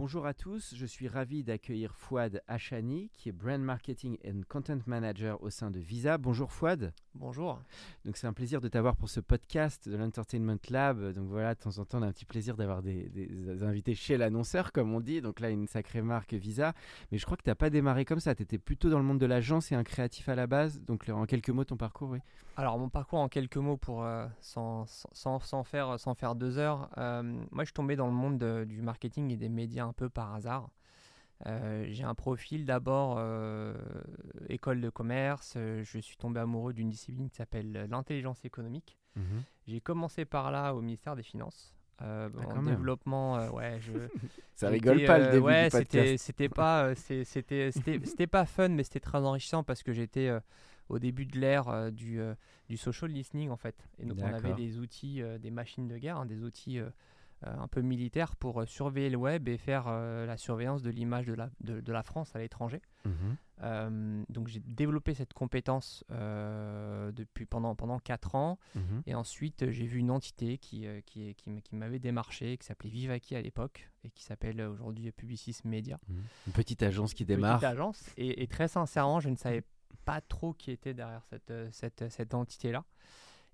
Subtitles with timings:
[0.00, 4.78] Bonjour à tous, je suis ravi d'accueillir Fouad Hachani, qui est Brand Marketing and Content
[4.86, 6.16] Manager au sein de Visa.
[6.16, 6.94] Bonjour Fouad.
[7.14, 7.60] Bonjour.
[8.06, 11.12] Donc c'est un plaisir de t'avoir pour ce podcast de l'Entertainment Lab.
[11.12, 13.94] Donc voilà, de temps en temps, on a un petit plaisir d'avoir des, des invités
[13.94, 15.20] chez l'annonceur, comme on dit.
[15.20, 16.72] Donc là, une sacrée marque Visa.
[17.12, 18.34] Mais je crois que tu n'as pas démarré comme ça.
[18.34, 20.80] Tu étais plutôt dans le monde de l'agence et un créatif à la base.
[20.80, 22.20] Donc en quelques mots, ton parcours, oui.
[22.56, 26.56] Alors mon parcours en quelques mots, pour euh, sans, sans, sans, faire, sans faire deux
[26.58, 26.88] heures.
[26.96, 29.92] Euh, moi, je suis tombé dans le monde de, du marketing et des médias un
[29.92, 30.70] peu par hasard.
[31.46, 33.74] Euh, j'ai un profil d'abord euh,
[34.48, 35.54] école de commerce.
[35.56, 38.98] Euh, je suis tombé amoureux d'une discipline qui s'appelle l'intelligence économique.
[39.16, 39.42] Mhm.
[39.66, 41.74] J'ai commencé par là au ministère des Finances.
[42.02, 43.92] Ah, en développement, ouais, je,
[44.54, 46.24] Ça rigole pas le début ouais, du c'était, podcast.
[46.24, 50.30] c'était pas, c'était, c'était, pas fun, mais c'était très enrichissant parce que j'étais
[50.88, 52.18] au début de l'ère du,
[52.70, 53.86] du social listening en fait.
[53.98, 56.80] Et donc on avait des outils, des machines de guerre, hein, des outils
[57.42, 61.26] un peu militaires pour euh, surveiller le web et faire euh, la surveillance de l'image
[61.26, 62.82] de la, de, de la France à l'étranger.
[63.04, 63.36] Mhm.
[63.62, 68.58] Euh, donc j'ai développé cette compétence euh, depuis pendant pendant quatre ans.
[68.74, 69.02] Mhm.
[69.06, 72.66] Et ensuite, euh, j'ai vu une entité qui, euh, qui, qui, qui m'avait démarché, qui
[72.66, 75.98] s'appelait Vivaki à l'époque, et qui s'appelle euh, aujourd'hui Publicis Media.
[76.08, 76.22] Mhm.
[76.48, 77.58] Une petite agence qui démarre.
[77.58, 78.10] Petite agence.
[78.16, 79.62] Et, et très sincèrement, je ne savais
[80.04, 82.84] pas trop qui était derrière cette, euh, cette, cette entité-là.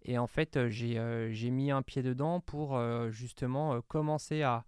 [0.07, 4.43] Et en fait, euh, j'ai euh, j'ai mis un pied dedans pour euh, justement commencer
[4.43, 4.65] à,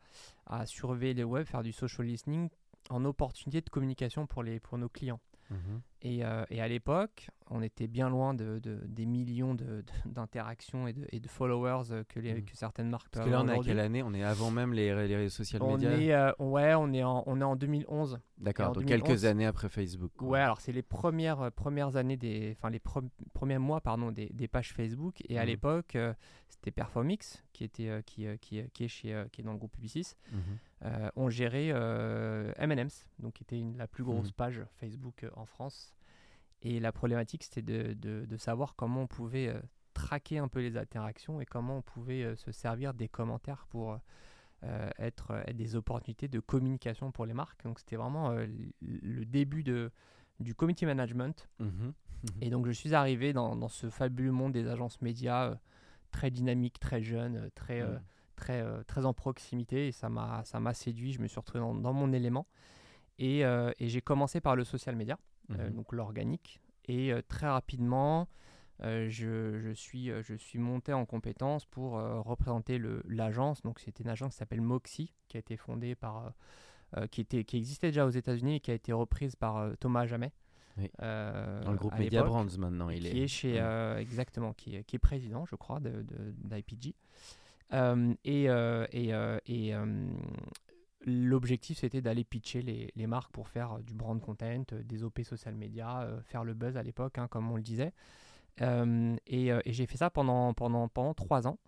[0.64, 2.48] surveiller le web, faire du social listening
[2.88, 5.20] en opportunité de communication les, pour nos clients.
[5.50, 5.80] Mhm.
[6.02, 9.84] Et, euh, et à l'époque, on était bien loin de, de- des millions de- de-
[10.12, 12.44] d'interactions et de, et de followers que, les, Mhm.
[12.44, 14.02] que certaines marques Parce peuvent que là, on est à quelle année?
[14.02, 17.02] On est avant même les, les réseaux sociaux on médias est, euh, ouais, on est,
[17.02, 18.20] en, on est en 2011.
[18.40, 19.08] et D'accord, donc 2011.
[19.08, 20.12] quelques années après Facebook.
[20.16, 20.28] quoi.
[20.28, 24.12] Ouais, alors c'est les premières, euh, premières années des, enfin les pre- premiers mois pardon
[24.12, 25.48] des, des pages Facebook et à Mhm.
[25.48, 25.96] l'époque
[26.48, 30.14] c'était Performix qui était qui, qui, qui est chez qui est dans le groupe Publicis.
[30.80, 30.88] Mhm.
[30.90, 34.32] Euh, on gérait euh, M&M's donc qui était une- la plus grosse Mhm.
[34.32, 35.94] page Facebook euh, en France
[36.62, 39.60] et la problématique c'était de, de, de savoir comment on pouvait euh,
[39.94, 43.98] traquer un peu les interactions et comment on pouvait se servir des commentaires pour
[44.98, 47.62] être, être des opportunités de communication pour les marques.
[47.64, 48.30] Donc c'était vraiment
[48.80, 49.90] le début de,
[50.40, 51.48] du community management.
[51.58, 51.92] Mhm.
[52.40, 55.54] Et donc je suis arrivé dans, dans ce fabuleux monde des agences médias, euh,
[56.10, 58.02] très dynamique, très jeune, très, euh, Mhm.
[58.38, 59.88] Très, euh, très en proximité.
[59.88, 62.46] Et ça m'a ça m'a séduit, je me suis retrouvé dans, dans mon élément.
[63.18, 65.18] Et, euh, et j'ai commencé par le social media,
[65.50, 65.74] euh, Mhm.
[65.76, 66.60] donc l'organique.
[66.86, 68.28] Et très rapidement,
[68.82, 73.60] euh, je, je suis, je suis monté en compétence pour euh, représenter le- l'agence.
[73.62, 76.32] Donc c'était une agence qui s'appelle Moxie, qui a été fondée par...
[76.96, 80.06] euh, qui, était, qui existait déjà aux États-Unis et qui a été reprise par Thomas.
[80.78, 80.90] Oui.
[81.02, 83.24] euh, Dans le groupe Media Brands maintenant, il qui est.
[83.24, 84.00] est chez Ouais.
[84.00, 89.12] exactement qui est, qui est président je crois de, de- d'IPG Euh, et euh, et,
[89.12, 90.08] euh, et, euh,
[91.06, 95.54] l'objectif c'était d'aller pitcher les, les marques pour faire du brand content des OP social
[95.54, 97.92] media faire le buzz à l'époque hein, comme on le disait.
[98.60, 101.58] Et, et j'ai fait ça pendant pendant pendant trois ans.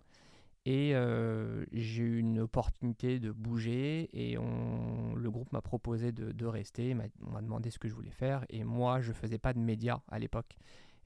[0.65, 0.93] Et
[1.71, 6.95] j'ai eu une opportunité de bouger et on, le groupe m'a proposé de, de rester,
[7.25, 10.01] on m'a demandé ce que je voulais faire et moi je faisais pas de médias
[10.09, 10.57] à l'époque.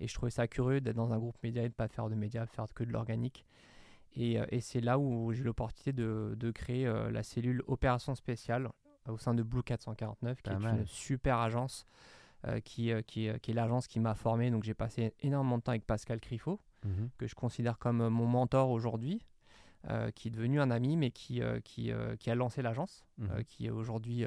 [0.02, 2.16] Et je trouvais ça curieux d'être dans un groupe média et de pas faire de
[2.16, 3.46] médias, faire que de l'organique.
[4.16, 7.62] Et, euh, et c'est là où j'ai eu l'opportunité de, de créer euh, la cellule
[7.67, 8.70] opération spéciale
[9.08, 10.79] euh, au sein de Blue 449 qui Pas est mal.
[10.79, 11.85] une super agence
[12.64, 14.52] qui, qui, est- qui est l'agence qui m'a formé.
[14.52, 17.09] Donc j'ai passé énormément de temps avec Pascal Criffaut Mhm.
[17.17, 19.26] que je considère comme mon mentor aujourd'hui,
[19.90, 23.03] euh, qui est devenu un ami, mais qui, euh, qui, euh, qui a lancé l'agence,
[23.17, 23.44] Mhm.
[23.46, 24.26] qui est aujourd'hui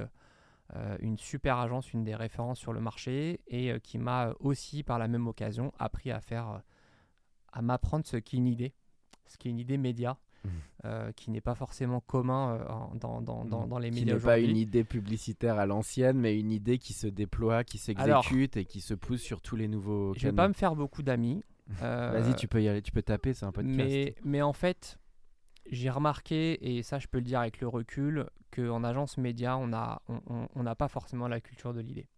[1.00, 5.08] une super agence, une des références sur le marché, et qui m'a aussi, par la
[5.08, 6.60] même occasion, appris à faire,
[7.52, 8.74] à m'apprendre ce qu'est une idée,
[9.28, 10.50] ce qu'est une idée média, Mhm.
[10.84, 14.14] euh, qui n'est pas forcément commun euh, en- dans, dans, dans, dans les Qui médias
[14.14, 18.56] n'est pas une idée publicitaire à l'ancienne, mais une idée qui se déploie, qui s'exécute
[18.56, 20.36] et qui se pousse sur tous les nouveaux Je vais canaux.
[20.36, 21.42] pas me faire beaucoup d'amis.
[21.82, 23.76] Euh, Vas-y, tu peux y aller, tu peux taper, c'est un podcast.
[23.76, 24.98] mais, mais en fait,
[25.70, 29.66] j'ai remarqué, et ça je peux le dire avec le recul, qu'en agence média, on
[29.66, 32.08] n'a on, on- on n'a pas forcément la culture de l'idée.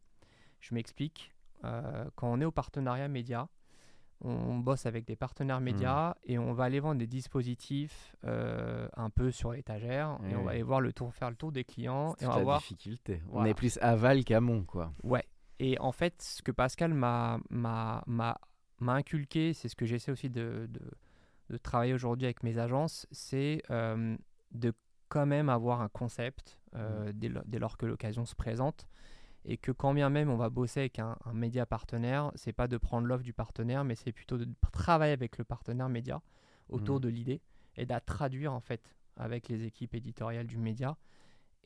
[0.61, 1.33] Je m'explique.
[1.63, 3.49] Quand on est au partenariat média,
[4.23, 9.11] on bosse avec des partenaires médias et on va aller vendre des dispositifs euh, un
[9.11, 12.15] peu sur l'étagère et on va aller voir le tour, faire le tour des clients
[12.21, 13.23] et on toute va la voir difficulté.
[13.33, 14.93] On est plus aval qu'amont, quoi.
[15.03, 15.25] Ouais.
[15.59, 18.39] Et en fait, ce que Pascal m'a m'a- m'a-
[18.81, 20.81] m'a inculqué, c'est ce que j'essaie aussi de, de,
[21.51, 24.17] de travailler aujourd'hui avec mes agences, c'est euh,
[24.53, 24.73] de
[25.09, 28.87] quand même avoir un concept euh, dès, lo- dès lors que l'occasion se présente.
[29.45, 32.69] Et que quand bien même on va bosser avec un, un média partenaire, c'est pas
[32.69, 36.23] de prendre l'offre du partenaire, mais c'est plutôt de travailler avec le partenaire média
[36.69, 37.01] autour Mhm.
[37.01, 37.41] de l'idée
[37.77, 40.97] et de la traduire en fait avec les équipes éditoriales du média.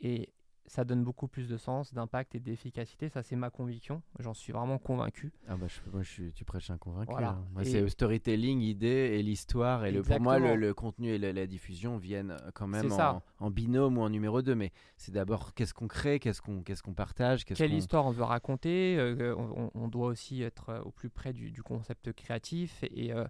[0.00, 0.32] Et
[0.66, 3.08] ça donne beaucoup plus de sens, d'impact et d'efficacité.
[3.10, 4.02] Ça, c'est ma conviction.
[4.18, 5.32] J'en suis vraiment convaincu.
[5.46, 7.12] Ah bah, je, moi, je suis, tu prêches un convaincu.
[7.12, 7.30] Voilà.
[7.30, 7.44] hein.
[7.52, 8.86] Moi, c'est le storytelling, idée
[9.18, 9.84] et l'histoire.
[9.84, 13.22] Et le, pour moi, le, contenu et la, la diffusion viennent euh, quand même en,
[13.40, 14.54] en binôme ou en numéro 2.
[14.54, 17.44] Mais c'est d'abord qu'est-ce qu'on crée, qu'est-ce qu'on qu'est-ce qu'on partage.
[17.44, 20.90] qu'est-ce Quelle qu'on- histoire on veut raconter euh, on, on doit aussi être euh, au
[20.90, 22.82] plus près du, du concept créatif.
[22.84, 23.24] Et, euh,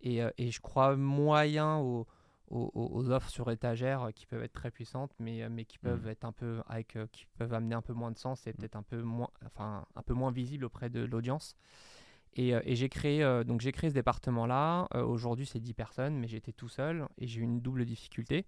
[0.00, 2.06] et, et je crois moyen aux,
[2.52, 6.02] aux- offres sur étagère euh, qui peuvent être très puissantes, mais, euh, mais qui peuvent
[6.04, 6.10] Mhm.
[6.10, 8.76] être un peu avec, euh, qui peuvent amener un peu moins de sens et peut-être
[8.76, 11.56] un peu moins, enfin un peu moins visible auprès de l'audience.
[12.34, 14.88] Et, et j'ai créé euh, donc j'ai créé ce département-là.
[14.94, 18.46] Euh, Aujourd'hui, c'est 10 personnes, mais j'étais tout seul et j'ai eu une double difficulté.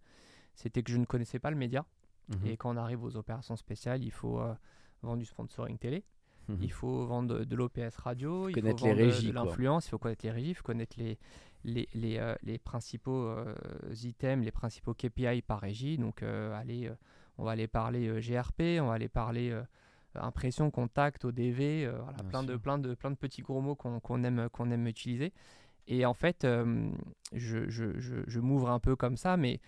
[0.55, 1.85] C'était que je ne connaissais pas le média.
[2.29, 2.47] Mhm.
[2.47, 4.55] Et quand on arrive aux opérations spéciales, il faut euh,
[5.03, 6.05] vendre du sponsoring télé,
[6.49, 6.59] Mhm.
[6.63, 9.33] il faut vendre de, de l'OPS radio, il Connaître faut les vendre de- régies, de
[9.35, 11.19] l'influence, il faut connaître les régies, il faut connaître les,
[11.65, 13.55] les, les, euh, les principaux euh,
[14.03, 15.99] items, les principaux KPI par régie.
[15.99, 16.91] Donc, euh, allez,
[17.39, 19.59] on va aller parler GRP, on va aller parler
[20.15, 24.23] impression, contact, ODV, voilà, plein, de, plein, de, plein de petits gros mots qu'on qu'on
[24.23, 25.33] aime, qu'on aime utiliser.
[25.87, 26.47] Et en fait,
[27.33, 29.61] je, je, je, je m'ouvre un peu comme ça, mais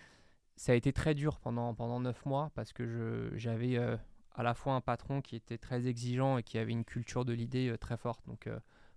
[0.55, 4.73] ça a été très dur pendant, pendant 9 mois parce que j'avais à la fois
[4.73, 8.25] un patron qui était très exigeant et qui avait une culture de l'idée très forte.
[8.25, 8.49] Donc,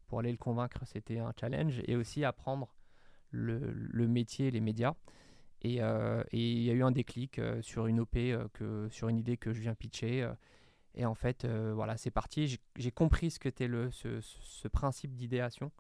[0.06, 1.82] pour aller le convaincre, c'était un challenge.
[1.86, 2.68] Et aussi apprendre
[3.30, 4.94] le, le métier, les médias.
[5.62, 8.88] Et euh, et il y a eu un déclic euh, sur une OP, euh, que,
[8.90, 10.28] sur une idée que je viens pitcher.
[10.94, 12.58] et en fait, voilà, c'est parti.
[12.76, 15.70] J'ai- compris ce qu'était le, ce, ce principe d'idéation.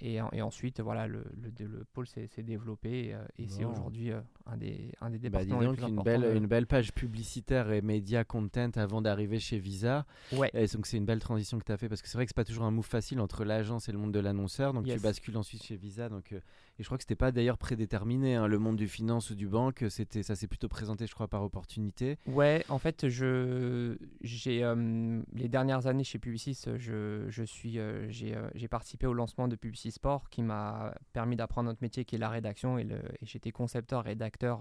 [0.00, 4.12] Et, et ensuite, voilà, le, le, le pôle s'est développé et, c'est aujourd'hui
[4.48, 6.92] un, des, un des Bah, départements les plus une importants belle, de- une belle page
[6.92, 10.06] publicitaire et média content avant d'arriver chez Visa.
[10.32, 10.50] Ouais.
[10.54, 12.30] Et donc, c'est une belle transition que tu as fait parce que c'est vrai que
[12.30, 14.72] c'est pas toujours un move facile entre l'agence et le monde de l'annonceur.
[14.72, 16.08] Donc, tu bascules ensuite chez Visa.
[16.08, 16.40] Donc, euh,
[16.78, 18.36] et je crois que c'était pas d'ailleurs prédéterminé.
[18.36, 21.28] hein, le monde du finance ou du banque, c'était, ça s'est plutôt présenté, je crois,
[21.28, 22.18] par opportunité.
[22.26, 28.06] Ouais, en fait, je j'ai euh, les dernières années chez Publicis, je, je suis euh,
[28.10, 32.14] j'ai j'ai participé au lancement de Publicis Sport qui m'a permis d'apprendre notre métier qui
[32.16, 34.56] est la rédaction et, le- et j'étais concepteur rédacteur euh,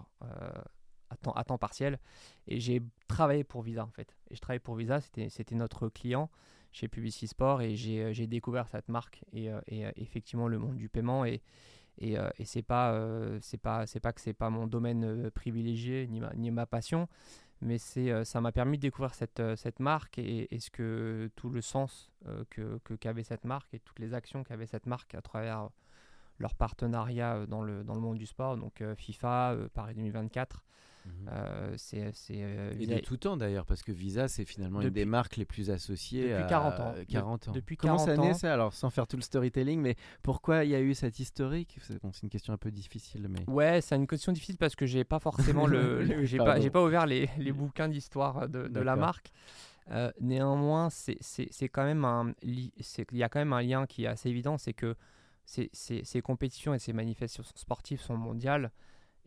[1.35, 1.99] à temps partiel
[2.47, 4.17] et j'ai travaillé pour Visa en fait.
[4.29, 6.29] Et je travaillais pour Visa, c'était notre client
[6.73, 9.61] chez Publicis Sport et j'ai euh, découvert cette marque et, euh,
[9.95, 11.41] effectivement le monde du paiement et
[11.99, 12.95] et, et c'est pas
[13.41, 17.07] c'est pas pas que c'est pas mon domaine privilégié ni ma, ni ma passion
[17.59, 21.59] mais c'est ça m'a permis de découvrir cette, cette marque et, ce que tout le
[21.61, 22.11] sens
[22.51, 25.69] que qu'avait cette marque et toutes les actions qu'avait cette marque à travers
[26.39, 29.95] leur partenariat euh, dans le, dans le monde du sport donc euh, FIFA euh, Paris
[29.95, 30.63] 2024
[31.29, 34.89] euh, c'est c'est euh, Et de tout temps d'ailleurs, parce que Visa, c'est finalement une
[34.89, 36.23] des marques les plus associées.
[36.29, 36.95] depuis à- 40 ans.
[37.07, 37.51] 40 ans.
[37.51, 38.33] De- depuis Comment 40 ça naît ans.
[38.33, 41.77] ça Alors, sans faire tout le storytelling, mais pourquoi il y a eu cet historique?
[41.81, 43.45] C'est bon, c'est une question un peu difficile, mais.
[43.47, 46.69] Ouais, c'est une question difficile parce que j'ai pas forcément le, le- j'ai pas j'ai
[46.69, 49.31] pas ouvert les, les bouquins d'histoire de, de la marque.
[49.91, 52.71] Euh, néanmoins, c'est c'est- c'est quand même un il
[53.13, 54.95] y a quand même un lien qui est assez évident, c'est que
[55.47, 58.71] ces, ces- ces compétitions et ces manifestations sportives sont mondiales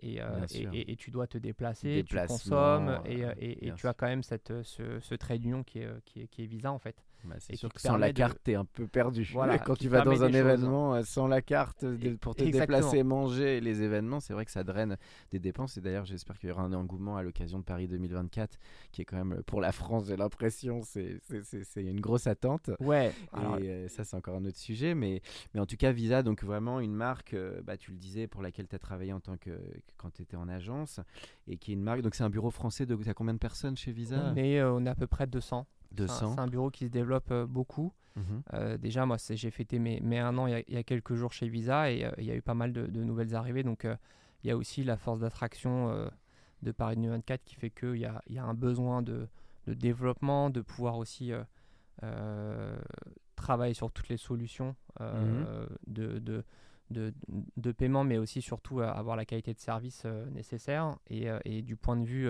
[0.01, 3.33] et, euh, et, et- et tu dois te déplacer, tu consommes et, euh,
[3.71, 6.43] euh, tu as quand même cette, ce, ce trait d'union qui est, qui, est, qui
[6.43, 7.03] est Visa en fait.
[7.25, 9.29] Bah, c'est sûr que sans la de- carte, t'es un peu perdu.
[9.33, 10.37] Voilà, Quand tu vas dans un choses.
[10.37, 12.79] événement euh, sans la carte de- pour te exactement.
[12.79, 14.97] déplacer, manger les événements, c'est vrai que ça draine
[15.31, 15.77] des dépenses.
[15.77, 18.59] Et d'ailleurs, j'espère qu'il y aura un engouement à l'occasion de Paris 2024,
[18.93, 22.27] qui est quand même pour la France, j'ai l'impression, c'est c'est- c'est- c'est une grosse
[22.27, 22.71] attente.
[22.81, 23.13] Ouais.
[23.33, 24.95] alors, et euh, ça, c'est encore un autre sujet.
[24.95, 25.21] Mais,
[25.55, 28.43] mais en tout cas, Visa, donc vraiment une marque, euh, bah, tu le disais, pour
[28.43, 31.01] laquelle tu as travaillé en tant que, que- quand tu étais en agence.
[31.47, 32.01] Et qui est une marque.
[32.03, 32.87] Donc, c'est un bureau français.
[32.87, 34.33] De, tu as combien de personnes chez Visa?
[34.33, 35.67] On, est, euh, on est à peu près 200.
[35.97, 36.35] C'est un- 200.
[36.35, 37.93] C'est un bureau qui se développe euh, beaucoup.
[38.17, 38.43] Mhm.
[38.55, 40.83] Euh, déjà, moi, j'ai fêté mes, mes un an il y, a, il y a
[40.83, 43.35] quelques jours chez Visa et euh, il y a eu pas mal de, de nouvelles
[43.35, 43.63] arrivées.
[43.63, 43.97] Donc, euh,
[44.43, 46.09] il y a aussi la force d'attraction
[46.63, 49.29] de Paris 2024 qui fait qu'il y a, il y a un besoin de,
[49.67, 51.43] de développement, de pouvoir aussi euh,
[52.03, 52.77] euh,
[53.37, 56.45] travaille sur toutes les solutions euh, de, de,
[56.91, 57.13] de,
[57.57, 60.97] de paiement, mais aussi surtout avoir la qualité de service nécessaire.
[61.09, 62.29] Et, et du point de vue,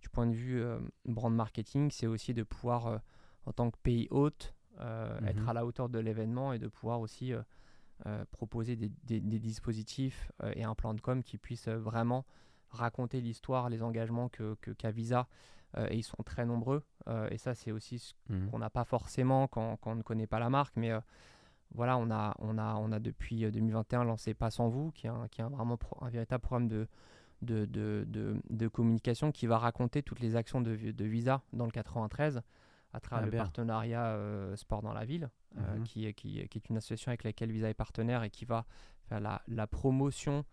[0.00, 2.98] du point de vue euh, brand marketing, c'est aussi de pouvoir, euh,
[3.46, 5.28] en tant que pays hôte, euh, Mhm.
[5.28, 7.32] être à la hauteur de l'événement et de pouvoir aussi
[8.30, 12.24] proposer des, des- des dispositifs et un plan de com qui puissent euh, vraiment
[12.70, 14.56] raconter l'histoire, les engagements que,
[14.90, 15.26] Visa.
[15.76, 16.82] euh, et ils sont très nombreux.
[17.08, 18.50] euh, et ça, c'est aussi ce Mhm.
[18.50, 20.74] qu'on n'a pas forcément quand, quand on ne connaît pas la marque.
[20.76, 21.00] Mais euh,
[21.74, 25.06] voilà, on a, on, a, on a depuis euh, 2021 lancé Pas sans vous, qui
[25.06, 26.88] est un, qui est un vraiment pro- un véritable programme de,
[27.42, 28.06] de, de,
[28.50, 32.42] de- communication qui va raconter toutes les actions de, Vi- de Visa dans le 93
[32.92, 33.40] à travers Ah, le bien.
[33.42, 35.82] partenariat euh, Sport dans la ville, euh, Mhm.
[35.84, 38.66] qui, est- qui, qui est une association avec laquelle Visa est partenaire et qui va
[39.08, 40.44] faire la, la promotion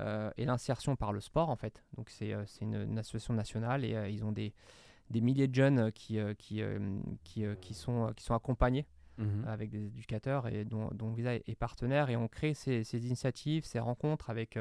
[0.00, 1.84] euh, et l'insertion par le sport en fait.
[1.96, 4.52] Donc c'est une, une association nationale et ils ont des,
[5.10, 6.62] des milliers de jeunes qui, qui,
[7.22, 8.86] qui, qui, sont, qui sont accompagnés
[9.16, 9.44] Mhm.
[9.46, 13.64] avec des éducateurs et dont, dont Visa est, partenaire et on crée ces, ces initiatives,
[13.64, 14.58] ces rencontres avec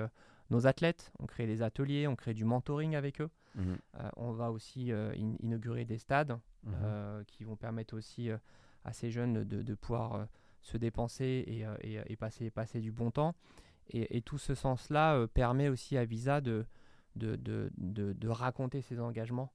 [0.54, 3.30] nos athlètes, on crée des ateliers, on crée du mentoring avec eux.
[3.56, 3.78] Mhm.
[4.00, 6.74] Euh, on va aussi euh, in- inaugurer des stades Mhm.
[6.84, 8.30] euh, qui vont permettre aussi
[8.86, 10.28] à ces jeunes de, de pouvoir
[10.62, 13.36] se dépenser et, et, et passer, passer du bon temps.
[13.90, 16.66] Et, et tout ce sens-là permet aussi à Visa de,
[17.18, 19.52] de, de, de- de raconter ses engagements.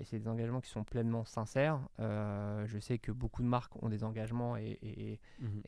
[0.00, 1.80] Et c'est des engagements qui sont pleinement sincères.
[1.98, 5.62] Je sais que beaucoup de marques ont des engagements et, Mhm.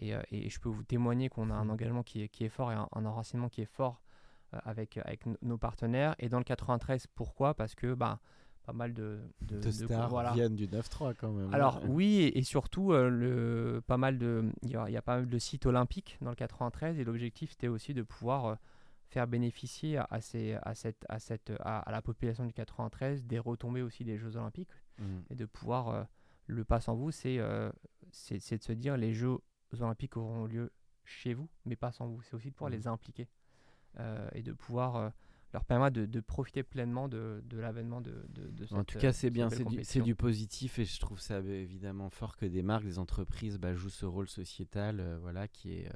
[0.50, 2.88] je peux vous témoigner qu'on a un engagement qui est, qui est fort et un,
[2.92, 4.02] un enracinement qui est fort
[4.53, 6.15] avec, avec n- nos partenaires.
[6.19, 7.55] Et dans le 93, pourquoi?
[7.55, 8.21] Parce que bah,
[8.65, 10.33] pas mal de, de, De de- stars voilà.
[10.33, 11.53] viennent du 9-3 quand même.
[11.53, 11.87] Alors hein.
[11.89, 15.03] oui, et, et surtout, euh, le, pas mal de, il y, a- il y a
[15.03, 18.55] pas mal de sites olympiques dans le 93 et l'objectif c'était aussi de pouvoir euh,
[19.09, 23.25] faire bénéficier à, à ces- à cette, à, cette, à, à la population du 93
[23.25, 25.25] des retombées aussi des Jeux olympiques Mhm.
[25.31, 26.05] et de pouvoir euh,
[26.47, 27.71] le pas sans vous, c'est euh,
[28.13, 29.37] c'est de se dire les Jeux
[29.81, 30.71] olympiques auront lieu
[31.05, 32.23] chez vous, mais pas sans vous.
[32.23, 32.77] C'est aussi de pouvoir Mhm.
[32.79, 33.27] les impliquer euh,
[34.33, 35.11] et de pouvoir euh,
[35.55, 38.99] leur permettre de, de profiter pleinement de, de l'avènement de, de, de En cette, tout
[38.99, 42.11] cas, euh, c'est cette bien, c'est du, du positif et je trouve ça euh, évidemment
[42.11, 45.87] fort que des marques, des entreprises bah, jouent ce rôle sociétal euh, voilà, qui, est,
[45.87, 45.93] euh,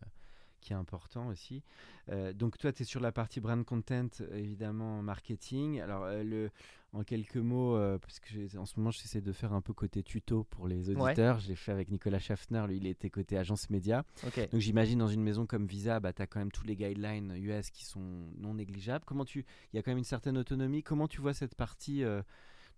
[0.61, 1.65] qui est important aussi.
[2.09, 5.81] Euh, donc toi, tu es sur la partie brand content, euh, évidemment, marketing.
[5.81, 6.51] Alors, euh, le,
[6.95, 10.03] en quelques mots, euh, parce que en ce moment, j'essaie de faire un peu côté
[10.03, 10.97] tuto pour les Ouais.
[11.03, 11.39] auditeurs.
[11.39, 14.05] Je l'ai fait avec Nicolas Schaffner, lui, il était côté agence média.
[14.51, 17.35] Donc j'imagine dans une maison comme Visa, bah, tu as quand même tous les guidelines
[17.37, 19.05] US qui sont non négligeables.
[19.05, 19.45] Comment tu...
[19.73, 20.83] Il y a quand même une certaine autonomie.
[20.83, 22.23] Comment tu vois cette partie, euh,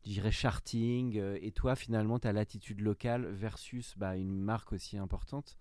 [0.05, 4.99] je dirais, charting euh, Et toi, finalement, ta latitude locale versus bah, une marque aussi
[4.99, 5.57] importante?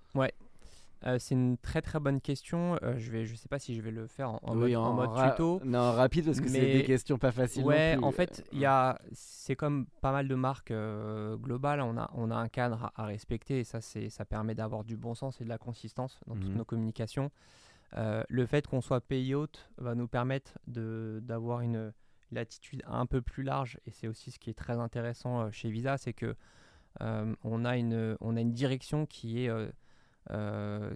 [1.06, 2.77] Euh, c'est une très très bonne question.
[2.84, 4.75] Euh, je vais, je sais pas si je vais le faire en, en Oui, mode,
[4.75, 5.62] en mode ra- tuto.
[5.63, 7.62] Non, rapide parce que c'est des questions pas faciles.
[7.62, 8.03] non Ouais, plus.
[8.03, 11.79] en fait, il a, c'est comme pas mal de marques euh, globales.
[11.82, 14.84] On a, on a un cadre à, à respecter et ça, c'est, ça permet d'avoir
[14.84, 16.58] du bon sens et de la consistance dans toutes Mhm.
[16.58, 17.32] nos communications.
[17.98, 21.91] Euh, le fait qu'on soit pays hôte va nous permettre de, d'avoir une
[22.32, 25.72] latitude un peu plus large et c'est aussi ce qui est très intéressant euh, chez
[25.72, 26.36] Visa, c'est que
[27.01, 29.72] euh, on a une, on a une direction qui est euh, euh,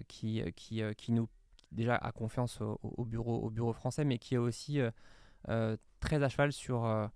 [0.08, 1.28] qui, qui, euh, qui nous
[1.72, 4.90] déjà a confiance au, au bureau, au bureau français, mais qui est aussi euh,
[5.48, 7.06] euh, très à cheval sur, euh,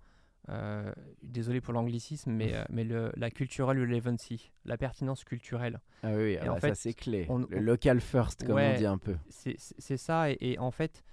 [0.49, 5.79] euh, désolé pour l'anglicisme, mais, euh, mais le, la cultural relevancy, la pertinence culturelle.
[6.03, 7.25] Ah oui, Et ah en bah, fait, ça c'est clé.
[7.29, 8.73] on- le on- local first, comme Ouais.
[8.75, 9.15] on dit un peu.
[9.29, 11.03] C'est ça, et, et en fait,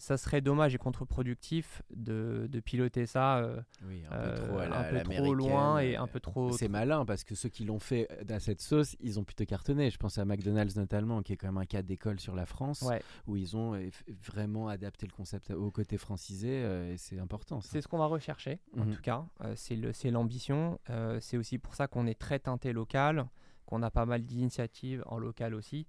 [0.00, 4.68] ça serait dommage et contre-productif de, de piloter ça euh, Oui, un peu trop, à
[4.68, 6.52] la- un à peu trop l'américaine, loin et un peu trop.
[6.52, 9.44] C'est malin parce que ceux qui l'ont fait euh, à cette sauce, ils ont plutôt
[9.44, 9.90] cartonné.
[9.90, 12.82] Je pense à McDonald's notamment, qui est quand même un cas d'école sur la France,
[12.82, 13.02] Ouais.
[13.26, 13.78] où ils ont
[14.24, 17.60] vraiment adapté le concept au côté francisé, euh, et c'est important.
[17.60, 18.94] C'est ce qu'on va rechercher, en Mhm.
[18.96, 19.24] tout cas.
[19.42, 20.78] Euh, c'est le- c'est l'ambition.
[20.90, 23.26] Euh, c'est aussi pour ça qu'on est très teinté local,
[23.66, 25.86] qu'on a pas mal d'initiatives en local aussi.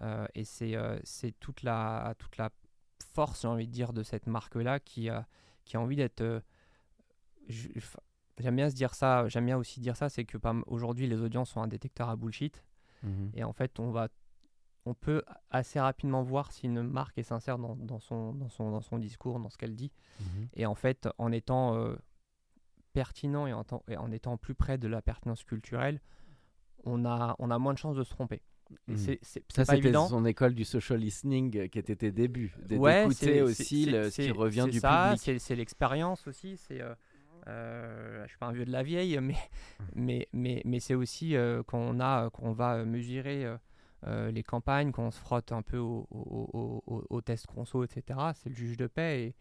[0.00, 2.50] Euh, et c'est euh, c'est toute la, toute la
[3.04, 5.26] force, j'ai envie de dire, de cette marque-là qui a,
[5.64, 6.20] qui a envie d'être.
[6.22, 6.40] euh,
[8.38, 11.50] J'aime bien se dire ça, j'aime bien aussi dire ça, c'est que aujourd'hui les audiences
[11.50, 12.64] sont un détecteur à bullshit
[13.04, 13.30] Mhm.
[13.34, 14.06] et en fait on va
[14.86, 18.70] on peut assez rapidement voir si une marque est sincère dans, dans son, dans, son,
[18.70, 19.92] dans son discours, dans ce qu'elle dit.
[20.20, 20.48] Mhm.
[20.54, 21.94] Et en fait, en étant euh,
[22.92, 26.00] pertinent et en, et en étant plus près de la pertinence culturelle,
[26.84, 28.42] on a, on a moins de chances de se tromper.
[28.88, 28.96] Mhm.
[28.96, 30.08] c'est- c'est Ça, pas c'était évident.
[30.08, 32.54] son école du social listening euh, qui était tes débuts.
[32.70, 35.20] Ouais, D'écouter c'est- aussi le- ce qui revient du ça, public.
[35.22, 36.56] C'est c'est l'expérience aussi.
[36.56, 36.94] C'est, euh,
[37.48, 39.84] euh, je suis pas un vieux de la vieille, mais, Mmh.
[39.96, 43.46] mais, mais, mais c'est aussi euh, qu'on a, qu'on va mesurer
[44.06, 47.84] euh, les campagnes, qu'on se frotte un peu au, au, au, au- au test conso,
[47.84, 48.18] etc.
[48.34, 49.34] C'est le juge de paix et,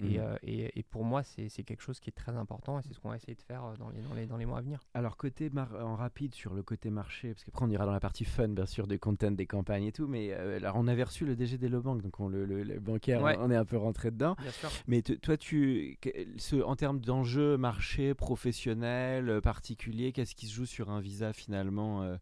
[0.00, 0.24] Et, Mhm.
[0.24, 2.98] euh, et- et pour moi, c'est quelque chose qui est très important et c'est ce
[2.98, 4.80] qu'on va essayer de faire euh, dans les, dans les, dans les mois à venir.
[4.94, 8.24] Alors côté en rapide sur le côté marché, parce qu'après on ira dans la partie
[8.24, 11.24] fun bien sûr du content des campagnes et tout, mais euh, alors on avait reçu
[11.26, 13.36] le DG d'Elobank, donc on, le, le- le bancaire, Ouais.
[13.38, 14.34] on est un peu rentré dedans.
[14.40, 14.70] Bien sûr.
[14.86, 15.98] Mais te- toi, tu,
[16.38, 21.32] ce, en termes d'enjeux marché professionnel euh, particulier, qu'est-ce qui se joue sur un visa
[21.32, 22.16] finalement euh,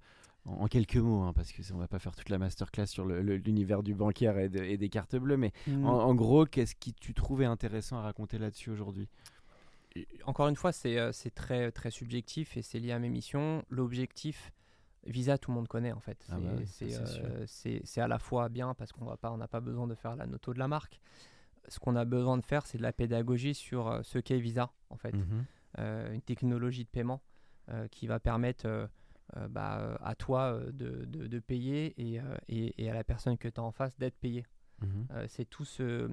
[0.47, 3.05] en, en quelques mots, hein, parce que on va pas faire toute la masterclass sur
[3.07, 5.85] l'univers du bancaire et, de- et des cartes bleues, mais Mm.
[5.87, 9.09] en, en gros, qu'est-ce qui tu trouvais intéressant à raconter là-dessus aujourd'hui?
[10.25, 13.65] Encore une fois, c'est euh, très, très subjectif et c'est lié à mes missions.
[13.71, 14.53] L'objectif,
[15.05, 16.25] Visa, tout le monde connaît en fait.
[16.29, 16.65] Ah C'est bah oui,
[17.25, 17.45] euh,
[17.83, 19.07] c'est- à la fois bien parce qu'on
[19.37, 21.01] n'a pas besoin de faire la noto de la marque.
[21.69, 24.71] Ce qu'on a besoin de faire, c'est de la pédagogie sur euh, ce qu'est Visa
[24.91, 25.13] en fait.
[25.15, 25.45] Mhm.
[25.79, 27.21] Euh, une technologie de paiement
[27.71, 28.89] euh, qui va permettre
[29.49, 33.05] bah, euh, à toi euh, de, de- de payer et, euh, et- et à la
[33.05, 34.45] personne que tu as en face d'être payé.
[34.83, 35.07] Mhm.
[35.13, 36.11] Euh, c'est tout ce.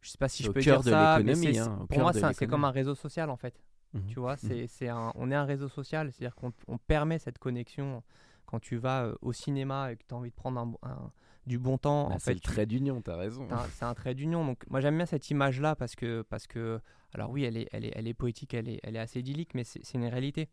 [0.00, 2.64] Je sais pas si je peux dire de ça, mais hein, pour moi, c'est comme
[2.64, 3.60] un réseau social en fait.
[3.94, 4.06] Mhm.
[4.08, 7.38] Tu vois, c'est, c'est un, on est un réseau social, c'est-à-dire qu'on on permet cette
[7.38, 8.02] connexion
[8.44, 11.10] quand tu vas euh, au cinéma et que tu as envie de prendre un, un-
[11.46, 12.08] du bon temps.
[12.08, 13.48] Bah, en c'est fait, le tu- trait d'union, t'as raison.
[13.70, 14.44] c'est un- trait d'union.
[14.44, 16.80] Donc moi j'aime bien cette image-là parce que, parce que,
[17.14, 19.54] alors oui, elle est, elle est, elle est poétique, elle est, elle est assez idyllique,
[19.54, 20.48] mais c'est c'est une réalité.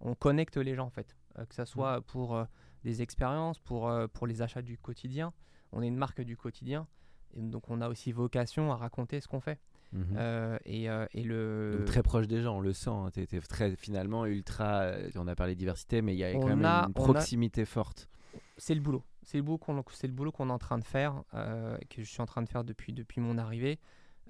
[0.00, 2.44] On connecte les gens en fait, Euh, que ça soit pour euh,
[2.84, 5.32] des expériences, pour, euh, pour les achats du quotidien.
[5.72, 6.86] On est une marque du quotidien,
[7.34, 9.58] et donc on a aussi vocation à raconter ce qu'on fait.
[9.92, 10.16] Mhm.
[10.16, 12.90] Euh, et, euh, et le Donc très proche des gens, on le sent.
[12.90, 14.80] hein, t'es très finalement ultra.
[14.82, 16.90] euh, On a parlé de diversité, mais il y a On quand même a- une
[16.90, 18.08] a- proximité forte.
[18.56, 19.04] c'est le boulot.
[19.22, 22.02] C'est le boulot qu'on c'est le boulot qu'on est en train de faire, euh, que
[22.02, 23.78] je suis en train de faire depuis, depuis mon arrivée.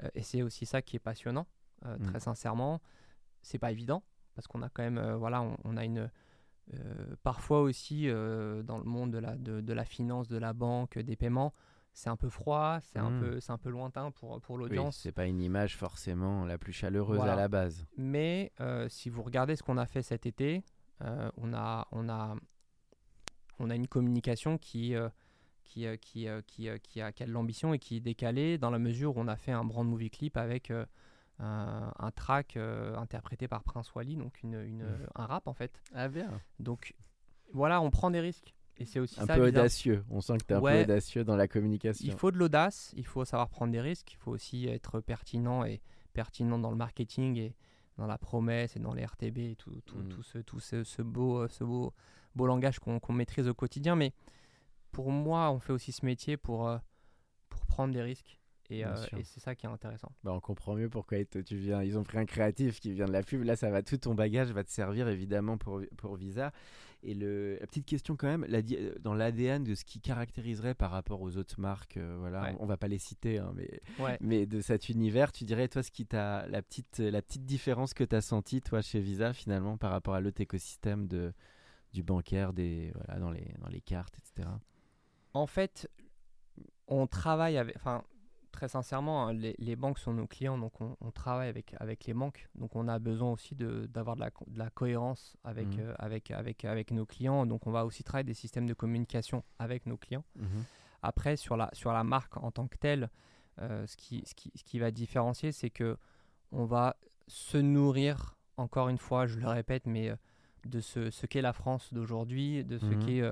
[0.03, 1.47] Euh, et c'est aussi ça qui est passionnant,
[1.87, 2.03] euh, Mm.
[2.03, 2.81] très sincèrement.
[3.43, 4.03] C'est pas évident,
[4.35, 6.11] parce qu'on a quand même, euh, voilà, on, on a une.
[6.75, 10.53] Euh, parfois aussi, euh, dans le monde de la, de, de la finance, de la
[10.53, 11.55] banque, des paiements,
[11.93, 13.21] c'est un peu froid, c'est un, Mm.
[13.21, 14.97] peu, c'est un peu lointain pour, pour Oui, l'audience.
[14.99, 17.33] c'est pas une image forcément la plus chaleureuse Voilà.
[17.33, 17.87] à la base.
[17.97, 20.63] Mais euh, si vous regardez ce qu'on a fait cet été,
[21.03, 22.35] euh, on, a, on, a,
[23.59, 25.09] on a une communication qui, euh,
[25.65, 28.79] qui, qui, qui, qui a, qui a de l'ambition et qui est décalée dans la
[28.79, 30.71] mesure où on a fait un brand movie clip avec
[31.39, 35.07] un, un track euh, interprété par Prince Wally, donc une, une- Mhm.
[35.15, 35.83] un rap en fait.
[35.95, 36.41] Ah bien.
[36.61, 36.95] Donc
[37.53, 38.55] voilà, on prend des risques.
[38.79, 39.37] Et c'est aussi Un ça.
[39.37, 40.05] peu audacieux.
[40.11, 40.85] On sent que tu es un Ouais.
[40.85, 42.07] peu audacieux dans la communication.
[42.07, 45.65] Il faut de l'audace, il faut savoir prendre des risques, il faut aussi être pertinent
[45.65, 45.81] et
[46.13, 47.55] pertinent dans le marketing et
[47.97, 50.09] dans la promesse et dans les RTB et tout, tout, Mm.
[50.11, 51.95] tout ce, tout ce, ce beau, euh, ce beau,
[52.35, 53.97] beau langage qu'on maîtrise au quotidien.
[53.97, 54.13] Mais
[54.93, 56.77] pour moi, on fait aussi ce métier pour, euh,
[57.49, 58.39] pour prendre des risques.
[58.71, 60.11] Et, euh, et c'est ça qui est intéressant.
[60.25, 61.83] Bah, on comprend mieux pourquoi tu viens.
[61.83, 63.43] Ils ont pris un créatif qui vient de la pub.
[63.45, 66.53] Là, ça va tout ton bagage va te servir évidemment pour, pour Visa.
[67.03, 70.75] Et le, la petite question quand même, la euh, dans l'ADN de ce qui caractériserait
[70.75, 72.57] par rapport aux autres marques, euh, voilà, Ouais.
[72.59, 74.17] on, on va pas les citer, hein, mais, Ouais.
[74.21, 77.95] mais de cet univers, tu dirais toi ce qui t'a la petite la petite différence
[77.95, 81.33] que tu as sentie toi chez Visa finalement par rapport à l'autre écosystème de
[81.93, 84.49] du bancaire, des voilà dans les dans les cartes, etc.
[85.35, 85.89] En fait,
[86.89, 87.77] on travaille avec.
[87.77, 88.03] Enfin,
[88.57, 92.07] très sincèrement, hein, les, les banques sont nos clients, donc on, on travaille avec, avec
[92.07, 92.49] les banques.
[92.57, 95.81] Donc on a besoin aussi d'avoir de la, de la cohérence avec, Mhm.
[95.81, 97.47] euh, avec, avec, avec nos clients.
[97.47, 100.25] Donc on va aussi travailler des systèmes de communication avec nos clients.
[101.03, 103.11] Après, sur la, sur la marque en tant que telle,
[103.61, 105.97] euh, ce, qui, ce, qui, ce qui va différencier, c'est que
[106.53, 106.97] on va
[107.29, 110.17] se nourrir, encore une fois, je le répète, mais euh,
[110.65, 112.99] de ce, ce qu'est la France d'aujourd'hui, de ce Mhm.
[112.99, 113.23] qu'est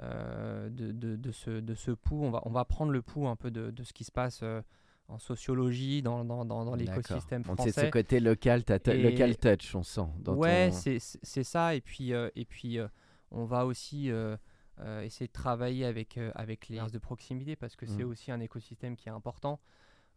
[0.00, 2.22] de, de, de ce, de ce pouls.
[2.24, 4.40] On va, on va prendre le pouls un peu de, de ce qui se passe
[4.42, 4.62] euh,
[5.08, 7.72] en sociologie, dans, dans, dans, l'écosystème français.
[7.72, 10.06] ce côté local, Et- local touch, on sent.
[10.20, 11.74] Dans ouais, ton- c'est c'est- c'est ça.
[11.74, 12.86] Et puis, euh, et puis euh,
[13.30, 14.36] on va aussi euh,
[14.80, 18.08] euh, essayer de travailler avec, euh, avec les de proximité parce que c'est Mm.
[18.10, 19.58] aussi un écosystème qui est important.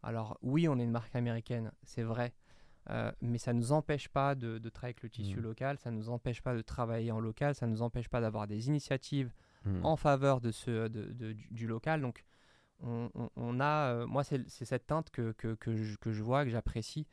[0.04, 2.32] Alors, oui, on est une marque américaine, c'est vrai.
[2.90, 5.42] euh, mais ça ne nous empêche pas de, de travailler avec le tissu Mm.
[5.42, 8.20] local, ça ne nous empêche pas de travailler en local, ça ne nous empêche pas
[8.20, 9.32] d'avoir des initiatives
[9.64, 9.84] Hmm.
[9.84, 12.00] en faveur de ce, de, de- du, du local.
[12.00, 12.24] Donc,
[12.80, 16.22] on, on- on a, euh, moi, c'est cette teinte que, que, que je, que je
[16.22, 17.06] vois, que j'apprécie,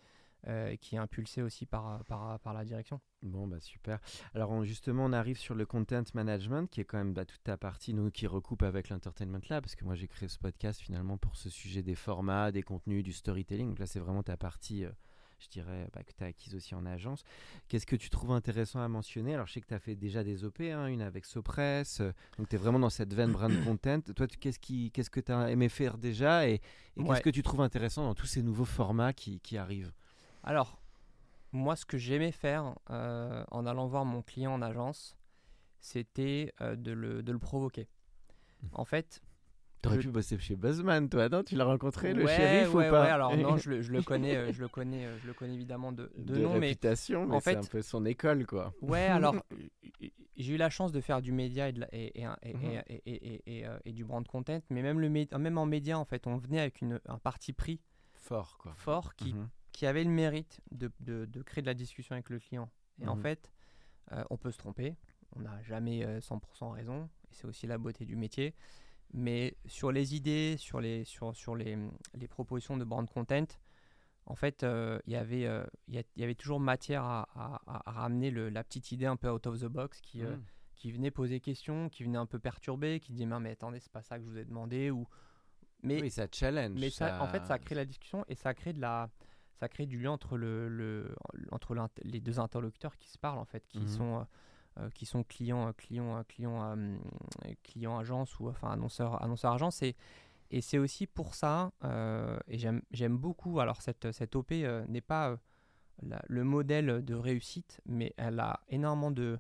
[0.48, 3.00] euh, qui est impulsée aussi par, par, par la direction.
[3.22, 4.00] Bon, bah super.
[4.34, 7.44] Alors on- justement, on arrive sur le content management, qui est quand même bah, toute
[7.44, 10.80] ta partie, nous, qui recoupe avec l'Entertainment Lab, parce que moi j'ai créé ce podcast
[10.80, 13.68] finalement pour ce sujet des formats, des contenus, du storytelling.
[13.70, 14.92] Donc là, c'est vraiment ta partie, euh,
[15.40, 17.24] je dirais, bah, que tu as acquise aussi en agence.
[17.68, 19.34] Qu'est-ce que tu trouves intéressant à mentionner?
[19.34, 22.12] Alors je sais que tu as fait déjà des OP, hein, une avec Sopress, euh,
[22.38, 24.02] donc tu es vraiment dans cette veine brand content.
[24.16, 24.60] Toi, qu'est-ce
[25.10, 26.48] que tu as aimé faire déjà?
[26.48, 26.62] Et,
[26.98, 27.08] et Ouais.
[27.08, 29.94] qu'est-ce que tu trouves intéressant dans tous ces nouveaux formats qui, qui arrivent?
[30.44, 30.82] Alors,
[31.52, 35.18] moi, ce que j'aimais faire euh, en allant voir mon client en agence,
[35.82, 37.88] c'était euh, de, le, de le provoquer.
[38.74, 39.22] En fait,
[39.82, 41.42] T'aurais Je- pu bosser chez Buzzman, toi, non?
[41.44, 43.92] Tu l'as rencontré, le ouais, shérif ouais, ou pas ouais, alors non, je le, je
[43.94, 46.68] le connais, euh, je le connais, euh, je le connais évidemment de, de, nom, mais
[46.68, 48.74] réputation, mais en c'est fait- un peu son école, quoi.
[48.82, 49.36] Ouais, alors
[50.36, 51.86] j'ai eu la chance de faire du média et, de
[53.92, 57.00] du brand content, mais même, le même en média, en fait, on venait avec une,
[57.08, 57.80] un parti pris
[58.14, 58.74] Fort, quoi.
[58.76, 59.50] fort qui, Mhm.
[59.72, 62.70] qui avait le mérite de, de- de créer de la discussion avec le client.
[63.02, 63.22] Et en Mhm.
[63.22, 63.52] fait,
[64.12, 64.96] euh, on peut se tromper,
[65.36, 68.54] on n'a jamais euh, 100% raison, et c'est aussi la beauté du métier.
[69.14, 71.78] Mais sur les idées, sur les, sur, sur les,
[72.14, 73.46] les propositions de brand content,
[74.28, 77.92] en fait, euh, il y avait, euh, y y avait toujours matière à, à- à
[77.92, 80.44] ramener le- la petite idée un peu out of the box qui, euh, Mhm.
[80.76, 83.92] qui venait poser question, qui venait un peu perturber, qui disait mais, mais attendez, c'est
[83.92, 84.92] pas ça que je vous ai demandé.
[84.92, 85.08] Ou...
[85.82, 86.78] Mais, Oui, ça challenge.
[86.80, 89.10] mais ça, en fait, ça crée la discussion et ça crée de la,
[89.56, 91.16] ça crée du lien entre le, le-
[91.52, 93.88] entre les deux interlocuteurs qui se parlent en fait, qui Mhm.
[93.88, 94.24] sont, euh,
[94.94, 96.98] qui sont clients, euh, clients, euh, clients, euh,
[97.64, 99.96] clients agence ou enfin annonceurs, annonceurs agence et
[100.52, 104.84] et c'est aussi pour ça, euh, et j'aime j'aime beaucoup, alors cette, cette OP euh,
[104.88, 105.38] n'est pas euh,
[106.02, 109.38] la- le modèle de réussite, mais elle a énormément de,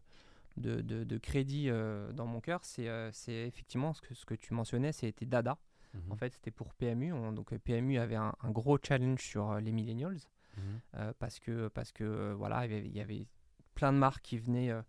[0.57, 2.59] de, de- de crédit euh, dans mon cœur.
[2.63, 5.57] C'est euh, effectivement ce que, ce que tu mentionnais, c'était Dada.
[5.95, 6.11] Mhm.
[6.11, 7.11] En fait, c'était pour PMU.
[7.11, 10.19] On- donc euh, PMU avait un, un gros challenge sur euh, les millennials
[10.57, 10.79] Mhm.
[10.97, 13.25] euh, parce que, parce que euh, voilà, il y, avait, il y avait
[13.73, 14.83] plein de marques qui venaient euh, euh,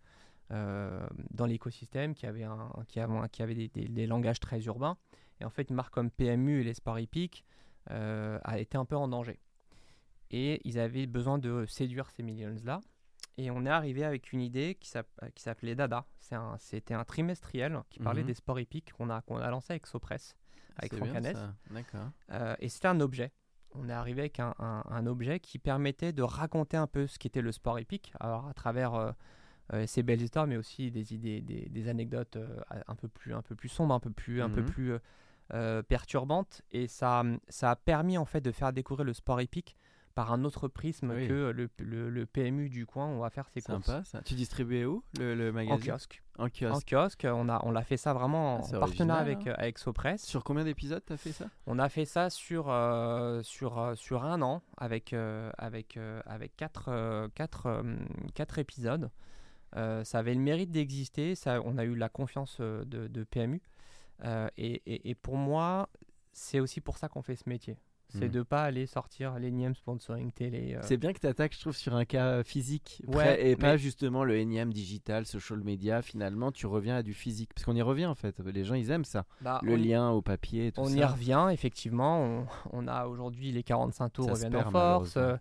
[1.31, 4.59] dans l'écosystème, qui avaient, un, qui avaient, un- qui avaient des, des- des langages très
[4.65, 4.97] urbains.
[5.39, 7.45] Et en fait, une marque comme PMU et les Sport Hippiques
[7.89, 9.39] euh, a été un peu en danger.
[10.29, 12.79] Et ils avaient besoin de séduire ces millions-là.
[13.37, 16.05] Et on est arrivé avec une idée qui s'app- qui s'appelait Dada.
[16.31, 18.27] Un- C'était un, trimestriel qui parlait Mhm.
[18.27, 20.35] des sports hippiques qu'on a, qu'on a lancé avec Sopress,
[20.77, 21.13] avec Franck.
[21.71, 22.09] D'accord.
[22.31, 23.31] Euh, et c'était un objet.
[23.73, 27.17] On est arrivé avec un, un- un objet qui permettait de raconter un peu ce
[27.17, 29.11] qu'était le sport épique, alors à travers euh, euh,
[29.85, 33.41] ces belles histoires, mais aussi des idées, des, des anecdotes euh, un peu plus, un
[33.41, 34.65] peu plus sombres, un peu plus, un peu Mhm.
[34.67, 34.99] plus euh,
[35.53, 36.61] euh, perturbantes.
[36.71, 39.75] Et ça, ça a permis en fait de faire découvrir le sport épique
[40.13, 41.25] par un autre prisme Oui.
[41.27, 43.07] que le, le- le PMU du coin.
[43.07, 44.21] où On va faire ses courses Sympa, ça.
[44.23, 45.91] Tu distribuais où, le, le magazine?
[45.91, 46.21] en kiosque.
[46.37, 46.89] En En kiosque.
[46.89, 50.23] kiosque, on a, on l'a fait ça vraiment Ah, en partenariat avec, euh, avec Sopress.
[50.25, 51.45] Sur combien d'épisodes t'as fait ça?
[51.65, 56.21] On a fait ça sur, euh, sur, euh, sur un an avec, euh, avec, euh,
[56.25, 57.95] avec quatre, euh, quatre, euh,
[58.33, 59.09] quatre épisodes.
[59.75, 63.23] Euh, ça avait le mérite d'exister, ça, on a eu la confiance euh, de, de
[63.23, 63.61] PMU.
[64.25, 65.89] Euh, et, et- et pour moi,
[66.33, 67.77] c'est aussi pour ça qu'on fait ce métier.
[68.13, 68.31] C'est Mm.
[68.31, 70.75] de pas aller sortir l'énième sponsoring télé.
[70.75, 70.81] euh.
[70.83, 73.01] C'est bien que tu attaques, je trouve, sur un cas physique.
[73.07, 76.01] Ouais, et pas justement le énième digital, social media.
[76.01, 77.53] Finalement, tu reviens à du physique.
[77.53, 78.37] Parce qu'on y revient, en fait.
[78.41, 79.25] Les gens, ils aiment ça.
[79.39, 80.95] Bah, le on lien au papier et tout On ça.
[80.95, 82.21] y revient, effectivement.
[82.21, 85.15] On, on a aujourd'hui les 45 tours Ça reviennent en force.
[85.15, 85.37] euh,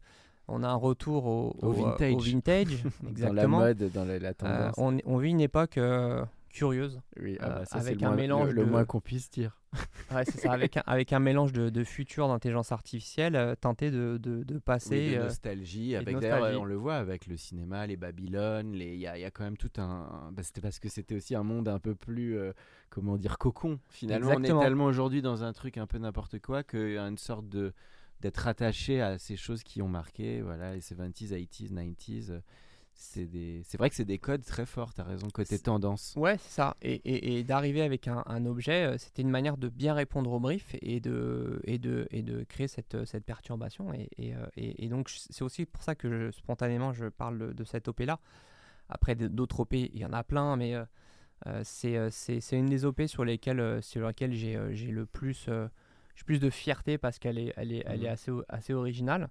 [0.51, 2.15] on a un retour au, Au au- vintage.
[2.15, 3.59] au vintage, Dans la exactement.
[3.59, 4.75] mode, dans la, la Euh, tendance.
[4.79, 7.01] on, on vit une époque euh, curieuse.
[7.21, 9.31] Oui, ah euh, bah ça, avec un moins- mélange le, le de- moins qu'on puisse
[9.31, 9.57] dire.
[10.13, 13.93] Ouais, c'est ça, avec un, avec un mélange de, de futur d'intelligence artificielle, euh, tenter
[13.93, 15.07] de, de, de passer.
[15.11, 15.95] Oui, de euh, nostalgie.
[15.95, 18.95] Avec d'ailleurs, on le voit avec le cinéma, les Babylone, les.
[18.95, 20.31] Il y a, il y a quand même tout un.
[20.33, 22.53] bah, c'était parce que c'était aussi un monde un peu plus, euh,
[22.89, 23.79] comment dire, cocon.
[23.89, 24.59] Finalement, Exactement.
[24.59, 27.19] on est tellement aujourd'hui dans un truc un peu n'importe quoi qu'il y a une
[27.19, 27.73] sorte de
[28.21, 32.31] d'être attaché à ces choses qui ont marqué, voilà, les 70s, 80s, 90s.
[32.31, 32.41] euh,
[32.93, 33.63] C'est des...
[33.79, 36.13] vrai que c'est des codes très forts, t'as raison, côté tendance.
[36.17, 36.77] Ouais, c'est ça.
[36.83, 40.31] Et, et- et d'arriver avec un, un objet, euh, c'était une manière de bien répondre
[40.33, 43.93] au brief et de, et de, et de créer cette, euh, cette perturbation.
[43.95, 47.89] Et, et, euh, donc, c'est aussi pour ça que je- spontanément, je parle de, cette
[47.89, 48.21] OP-là.
[48.91, 50.75] Après, d'autres OP, il y en a plein, mais
[51.47, 55.69] euh, c'est une des OP sur lesquelles, sur lesquelles j'ai j'ai le plus, euh,
[56.17, 58.43] j'ai plus de fierté parce qu'elle est, elle est, elle est Mhm.
[58.49, 59.29] assez, originale.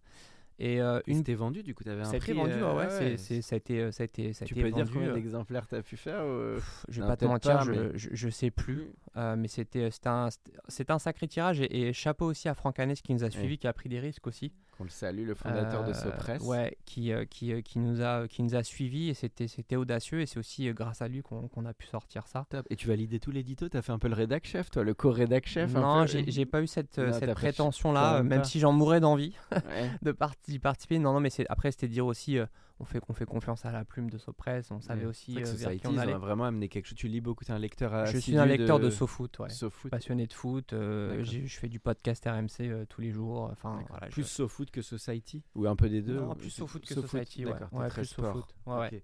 [0.61, 2.85] Et euh, Et une C'était vendu, du coup, t'avais un ça prix, vendu, euh, ouais,
[2.87, 5.07] ouais, c'est- ça a été, ça a été, ça a Tu été peux dire combien
[5.11, 7.91] euh, d'exemplaires t'as pu faire ou- je vais Non, pas te mentir, pas, je, mais-
[7.97, 8.89] je, je sais plus.
[9.15, 11.61] Euh, mais c'était c'était un, sacré tirage.
[11.61, 14.01] Et, et chapeau aussi à Franck Hanès qui nous a suivis, qui a pris des
[14.01, 14.51] risques aussi.
[14.79, 16.41] Qu'on le salue, le fondateur de Euh, Sopress.
[16.41, 19.09] Ouais, qui, euh, qui, euh, qui, nous a, qui nous a suivis.
[19.09, 20.21] Et c'était audacieux.
[20.21, 22.45] Et c'est aussi grâce à lui qu'on a pu sortir ça.
[22.49, 22.65] Top.
[22.69, 23.67] Et tu validais tout l'édito?
[23.67, 26.67] T'as fait un peu le rédac chef, toi, le co-rédac chef non, j'ai pas eu
[26.67, 29.59] cette, Non, cette prétention-là, même si j'en mourais d'envie Ouais.
[30.01, 30.97] de parti- participer.
[30.97, 32.37] Non, non, mais après, c'était dire aussi,
[32.79, 34.71] on, fait, qu'on fait confiance à la plume de Sopress.
[34.71, 35.07] On savait Ouais.
[35.07, 36.13] aussi euh, vers qui on ils allait.
[36.13, 36.97] ont vraiment amené quelque chose.
[36.97, 39.49] Tu lis beaucoup, t'es un lecteur Je suis un lecteur de, SoFoot, ouais.
[39.49, 39.91] SoFoot.
[39.91, 40.73] passionné de foot.
[40.73, 43.49] euh, je fais du podcast RMC euh, tous les jours.
[43.51, 43.87] Enfin, D'accord.
[43.97, 45.43] voilà, Plus je- SoFoot que Society?
[45.55, 47.45] Ou un peu des deux Non, plus SoFoot que SoFoot, Society.
[47.45, 48.33] Ouais, ouais très plus sport.
[48.33, 48.55] SoFoot.
[48.65, 49.03] Ouais,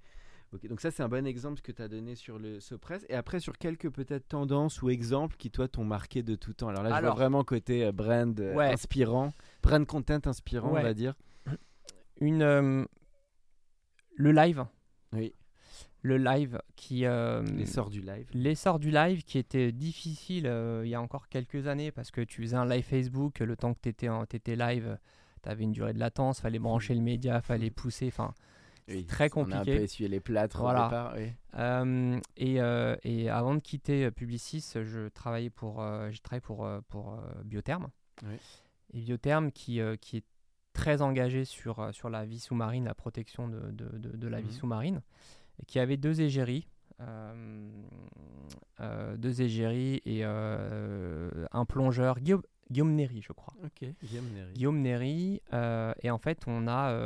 [0.69, 3.05] donc ça c'est un bon exemple que tu as donné sur le Sopress.
[3.09, 6.69] Et après sur quelques peut-être tendances ou exemples qui toi t'ont marqué de tout temps.
[6.69, 10.93] Alors là je vois vraiment côté euh, brand euh, inspirant, brand content inspirant on va
[10.93, 11.13] dire.
[12.21, 12.85] Une, euh,
[14.15, 14.65] le live.
[15.13, 15.33] Oui.
[16.01, 17.05] le live qui.
[17.05, 18.27] euh, L'essor du live.
[18.33, 22.21] L'essor du live qui était difficile euh, il y a encore quelques années parce que
[22.21, 24.97] tu faisais un live Facebook, le temps que tu étais, étais live,
[25.43, 28.07] tu avais une durée de latence, fallait brancher le média, fallait pousser.
[28.07, 28.33] Enfin,
[28.87, 29.83] Oui, très On a un peu compliqué.
[29.83, 30.85] essuyé les plâtres Voilà.
[30.85, 31.13] au départ.
[31.17, 31.31] oui.
[31.57, 36.67] Euh, et, euh, et avant de quitter Publicis, je travaillais pour, euh, j'ai travaillé pour,
[36.89, 37.87] pour Biotherm.
[38.23, 38.35] Oui.
[38.93, 40.23] Et Biotherm qui, qui est
[40.75, 44.39] très engagé sur, euh, sur la vie sous-marine, la protection de, de, de- de la
[44.41, 44.53] vie Mhm.
[44.53, 45.01] sous-marine,
[45.59, 46.67] et qui avait deux égéries.
[47.01, 47.69] euh,
[48.79, 53.53] euh, deux égéries et euh, un plongeur, Guillaume, Guillaume Néry, je crois.
[53.65, 54.53] Ok, Guillaume Néry.
[54.53, 55.41] Guillaume Néry.
[56.01, 56.97] et en fait, on a,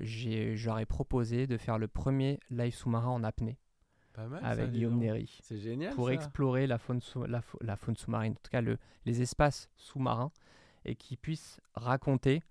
[0.00, 3.58] j'aurais proposé de faire le premier live sous-marin en apnée
[4.12, 4.40] Pas mal.
[4.42, 4.98] ça, avec dis Guillaume.
[4.98, 5.94] Néry C'est génial.
[5.94, 6.14] pour ça.
[6.14, 8.76] explorer la faune, sous- la, fau- la faune sous-marine, en tout cas le,
[9.06, 10.32] les espaces sous-marins,
[10.84, 12.42] et qui puisse raconter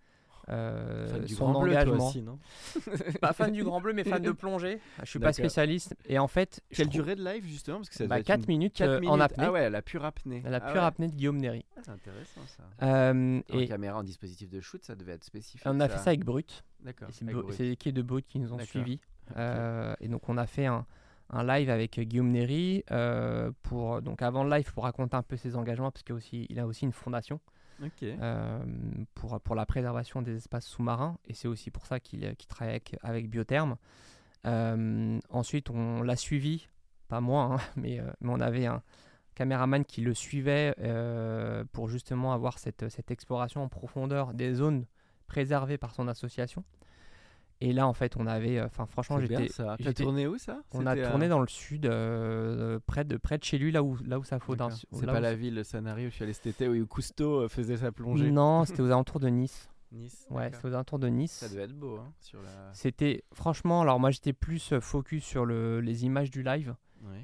[0.49, 2.07] euh, Fan du son Grand Bleu, toi engagement.
[2.07, 2.39] aussi, non
[3.21, 4.79] Pas fan du Grand Bleu, mais fan de plongée.
[5.03, 5.95] Je suis pas spécialiste.
[6.07, 8.39] Et en fait, Quelle durée de live justement Parce que ça bah, doit être 4
[8.41, 9.21] une- minutes, quatre euh, en minutes.
[9.21, 9.43] apnée.
[9.45, 10.41] Ah ouais, la pure apnée.
[10.45, 10.87] La Ah pure ouais.
[10.87, 11.65] apnée de Guillaume Néry.
[11.75, 12.63] Ah, c'est intéressant ça.
[12.83, 15.61] Euh, En et caméra, en dispositif de shoot, ça devait être spécifique.
[15.65, 16.63] on a fait ça avec Brut.
[16.81, 17.09] D'accord.
[17.11, 18.99] C'est l'équipe de Brut qui nous ont suivis.
[19.35, 20.85] Euh, et donc on a fait un,
[21.29, 22.33] un live avec Guillaume
[22.91, 26.65] euh, pour donc avant le live pour raconter un peu ses engagements parce qu'il a
[26.65, 27.41] aussi une fondation
[27.83, 28.03] Ok.
[28.03, 28.59] euh,
[29.15, 32.75] pour, pour la préservation des espaces sous-marins et c'est aussi pour ça qu'il qu'il travaille
[32.75, 33.77] avec, avec Biotherm.
[34.45, 36.67] Euh, ensuite on l'a suivi,
[37.07, 38.81] pas moi, hein, mais, euh, on avait un
[39.35, 44.85] caméraman qui le suivait euh, pour justement avoir cette, cette exploration en profondeur des zones
[45.27, 46.63] préservées par son association.
[47.59, 49.47] Et là, en fait, on avait, enfin, franchement, j'étais.
[49.47, 50.61] T'as tourné où ça?
[50.73, 53.71] On a C'était, tourné euh, dans le sud, euh, près de près de chez lui,
[53.71, 54.55] là où là où ça faut.
[54.91, 57.77] C'est pas la ville Sanary où je suis allé cet été où Cousteau euh, faisait
[57.77, 58.29] sa plongée.
[58.29, 59.69] Non, c'était aux alentours de Nice.
[59.91, 60.27] Nice.
[60.29, 61.31] Ouais, c'était aux alentours de Nice.
[61.31, 62.73] Ça devait être beau hein, la.
[62.73, 66.75] C'était franchement, alors moi j'étais plus euh, focus sur le, les images du live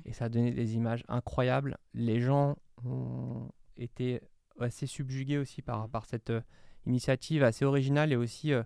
[0.06, 1.78] et ça donnait des images incroyables.
[1.94, 4.22] Les gens ont été
[4.60, 5.90] assez subjugués aussi par, Mhm.
[5.90, 6.42] par cette euh,
[6.86, 8.64] initiative assez originale et aussi euh,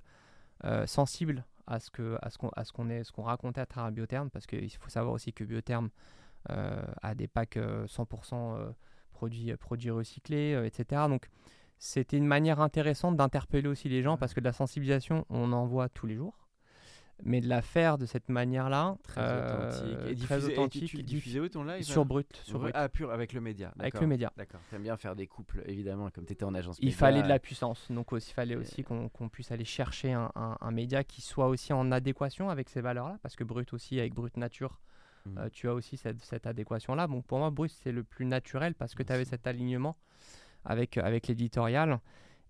[0.63, 3.61] euh, sensible à ce que à ce qu'on à ce qu'on est ce qu'on racontait
[3.61, 5.89] à travers Biotherm parce qu'il faut savoir aussi que Biotherm
[6.49, 8.71] euh, a des packs euh, 100% euh,
[9.11, 11.03] produits produits recyclés euh, etc.
[11.09, 11.29] Donc
[11.77, 15.65] c'était une manière intéressante d'interpeller aussi les gens parce que de la sensibilisation on en
[15.65, 16.46] voit tous les jours
[17.23, 19.97] mais de la faire de cette manière-là Très euh, authentique.
[20.07, 22.41] Et très diffusé, et tu- authentique tu diff- diffusais où ton live sur alors Brut
[22.43, 22.71] sur Brut.
[22.75, 23.73] Ah, pur avec le média.
[23.79, 24.59] avec le média D'accord.
[24.69, 26.97] T'aimes bien faire des couples, évidemment, comme t'étais en agence il média.
[26.97, 27.91] fallait de la puissance.
[27.91, 31.47] Donc il fallait Et- aussi qu'on puisse aller chercher un, un- un média qui soit
[31.47, 34.79] aussi en adéquation avec ces valeurs-là, parce que Brut aussi, avec Brut Nature,
[35.25, 35.37] Mhm.
[35.39, 37.07] euh, tu as aussi cette, cette adéquation-là.
[37.07, 39.97] Bon, pour moi, Brut, c'est le plus naturel parce que tu avais cet alignement
[40.63, 41.99] avec, avec l'éditorial.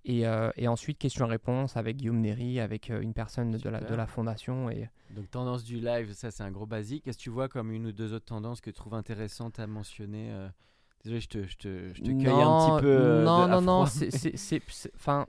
[0.09, 3.93] Et, euh, et ensuite, question-réponse avec Guillaume Néry, avec euh, une personne de la, de
[3.93, 4.69] la fondation.
[4.69, 7.05] Et Donc tendance du live, ça c'est un gros basique.
[7.07, 9.67] Est-ce que tu vois comme une ou deux autres tendances que tu trouves intéressantes à
[9.67, 10.47] mentionner euh,
[11.03, 13.23] Désolé, je te, je te, je te cueille un petit peu.
[13.25, 15.27] non, de- non, non, c'est- Enfin.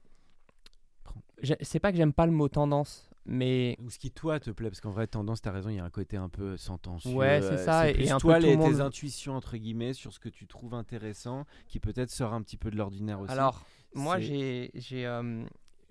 [1.62, 4.68] C'est pas que j'aime pas le mot tendance, mais Ou ce qui toi te plaît,
[4.70, 7.12] parce qu'en vrai tendance, t'as raison, il y a un côté un peu sentencieux.
[7.14, 9.34] Ouais, c'est ça, et- plus et un peu toi tout les, le monde- tes intuitions
[9.36, 12.76] entre guillemets sur ce que tu trouves intéressant, qui peut-être sort un petit peu de
[12.76, 13.32] l'ordinaire aussi.
[13.32, 15.44] Alors, moi, j'ai, j'ai, euh,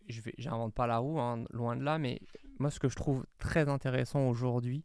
[0.07, 2.19] je vais, j'invente pas la roue, hein, loin de là, mais
[2.59, 4.83] moi, ce que je trouve très intéressant aujourd'hui,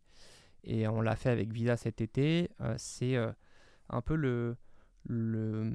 [0.64, 3.32] et on l'a fait avec Visa cet été, euh, c'est euh,
[3.88, 4.56] un peu le,
[5.04, 5.72] le,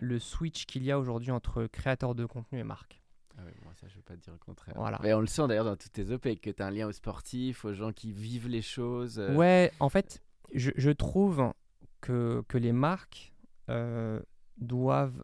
[0.00, 3.00] le switch qu'il y a aujourd'hui entre créateurs de contenu et marque.
[3.40, 4.74] Ah ouais, moi ça je veux pas te dire le contraire.
[4.76, 4.98] Voilà.
[5.02, 6.92] Mais on le sent d'ailleurs dans toutes tes OP que tu as un lien aux
[6.92, 9.20] sportifs, aux gens qui vivent les choses.
[9.20, 10.20] euh, Ouais, en fait,
[10.54, 11.52] je, je trouve
[12.00, 13.32] que, que les marques
[13.70, 14.20] euh,
[14.56, 15.22] doivent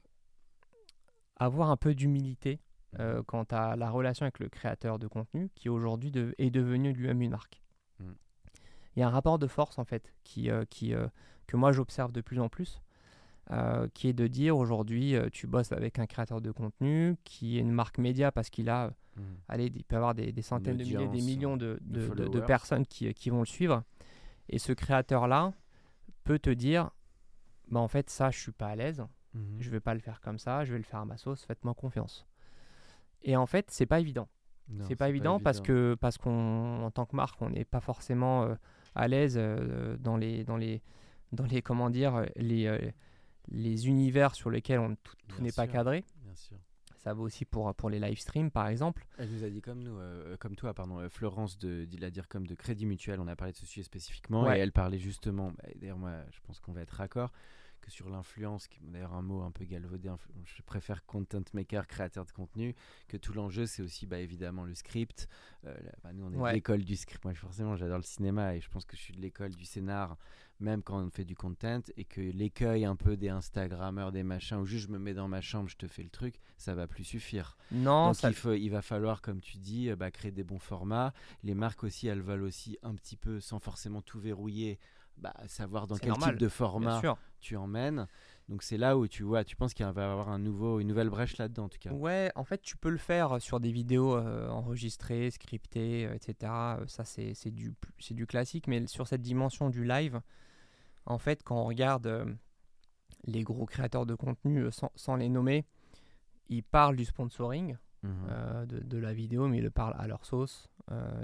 [1.37, 2.61] avoir un peu d'humilité
[3.01, 6.93] euh, quant à la relation avec le créateur de contenu qui aujourd'hui de- est devenu
[6.93, 7.61] lui-même une marque.
[7.99, 8.13] Mm.
[8.97, 11.09] Il y a un rapport de force en fait qui, euh, qui, euh,
[11.49, 12.81] que moi j'observe de plus en plus,
[13.93, 17.73] qui est de dire aujourd'hui tu bosses avec un créateur de contenu qui est une
[17.73, 19.23] marque média parce qu'il a, Mhm.
[19.49, 22.87] allez, il peut avoir des, des centaines de milliers, des millions de, de de- personnes
[22.87, 23.83] qui, qui vont le suivre.
[24.49, 25.53] Et ce créateur-là
[26.25, 26.91] peut te dire,
[27.69, 29.57] bah en fait ça je suis pas à l'aise, Mhm.
[29.61, 31.75] je vais pas le faire comme ça, je vais le faire à ma sauce, faites-moi
[31.75, 32.27] confiance.
[33.23, 34.29] Et en fait, c'est pas évident.
[34.89, 38.45] C'est pas évident parce que parce qu'on en tant que marque, on n'est pas forcément
[38.45, 38.55] euh,
[38.95, 40.81] à l'aise euh, dans les dans les
[41.33, 42.79] dans les comment dire les euh,
[43.49, 46.03] les univers sur lesquels on, tout, n'est pas cadré.
[46.23, 46.57] Bien sûr.
[46.97, 49.07] Ça vaut aussi pour pour les live streams par exemple.
[49.19, 52.27] Elle nous a dit comme nous, euh, comme toi, pardon, Florence de, de la dire
[52.27, 53.21] comme de Crédit Mutuel.
[53.21, 54.59] On a parlé de ce sujet spécifiquement Ouais.
[54.59, 55.51] et elle parlait justement.
[55.51, 57.31] bah, D'ailleurs, moi, je pense qu'on va être raccord
[57.85, 60.11] que sur l'influence, qui est d'ailleurs un mot un peu galvaudé,
[60.45, 62.75] je préfère content maker, créateur de contenu,
[63.09, 65.29] que tout l'enjeu c'est aussi bah, évidemment le script.
[65.67, 66.51] Euh, là, bah, nous on est Ouais.
[66.51, 69.13] de l'école du script, moi forcément j'adore le cinéma et je pense que je suis
[69.15, 70.17] de l'école du scénar,
[70.61, 74.57] même quand on fait du content, et que l'écueil un peu des Instagrammeurs, des machins,
[74.57, 76.87] où juste je me mets dans ma chambre, je te fais le truc, ça va
[76.87, 77.57] plus suffire.
[77.71, 80.45] Non, Donc ça, il, faut, il va falloir, comme tu dis, euh, bah, créer des
[80.45, 81.13] bons formats.
[81.43, 84.79] Les marques aussi, elles veulent aussi un petit peu, sans forcément tout verrouiller,
[85.17, 87.01] bah, savoir dans quel normal, type de format.
[87.45, 88.07] Tu emmènes.
[88.49, 90.89] Donc c'est là où tu vois, tu penses qu'il va y avoir un nouveau, une
[90.89, 91.93] nouvelle brèche là-dedans en tout cas.
[91.93, 96.53] Ouais, en fait, tu peux le faire sur des vidéos euh, enregistrées, scriptées, euh, etc.
[96.81, 98.67] Euh, Ça, c'est c'est du, c'est du classique.
[98.69, 100.21] Mais sur cette dimension du live,
[101.07, 102.25] en fait, quand on regarde euh,
[103.27, 105.65] les gros créateurs de contenu, sans, sans les nommer,
[106.49, 108.67] ils parlent du sponsoring Mhm.
[108.67, 110.69] de, de la vidéo, mais ils le parlent à leur sauce.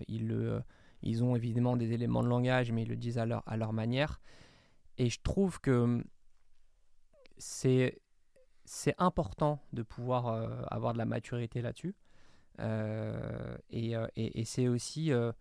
[0.08, 0.62] Ils, le,
[1.02, 3.74] ils ont évidemment des éléments de langage, mais ils le disent à leur, à leur
[3.74, 4.18] manière.
[5.00, 6.04] Et je trouve que
[7.38, 8.00] c'est
[8.66, 11.94] c'est important de pouvoir euh, avoir de la maturité là-dessus.
[12.58, 15.32] Euh, et euh, et- et c'est aussi euh,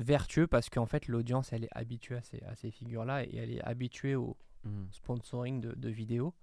[0.00, 3.50] vertueux parce qu'en fait, l'audience, elle est habituée à ces, à ces figures-là et elle
[3.52, 4.88] est habituée au Mhm.
[4.92, 6.34] sponsoring de, de vidéos.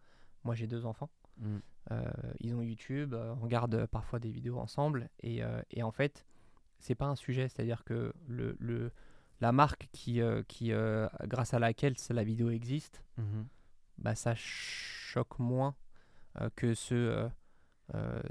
[0.44, 1.10] Moi, j'ai deux enfants.
[1.92, 2.04] Euh,
[2.40, 6.26] ils ont YouTube, on regarde parfois des vidéos ensemble et, et en fait,
[6.80, 8.92] c'est pas un sujet, c'est-à-dire que le, le,
[9.41, 13.47] la marque qui, euh, qui euh, grâce à laquelle la vidéo existe, Mhm.
[13.97, 15.75] bah, ça choque moins
[16.41, 17.30] euh, que ce,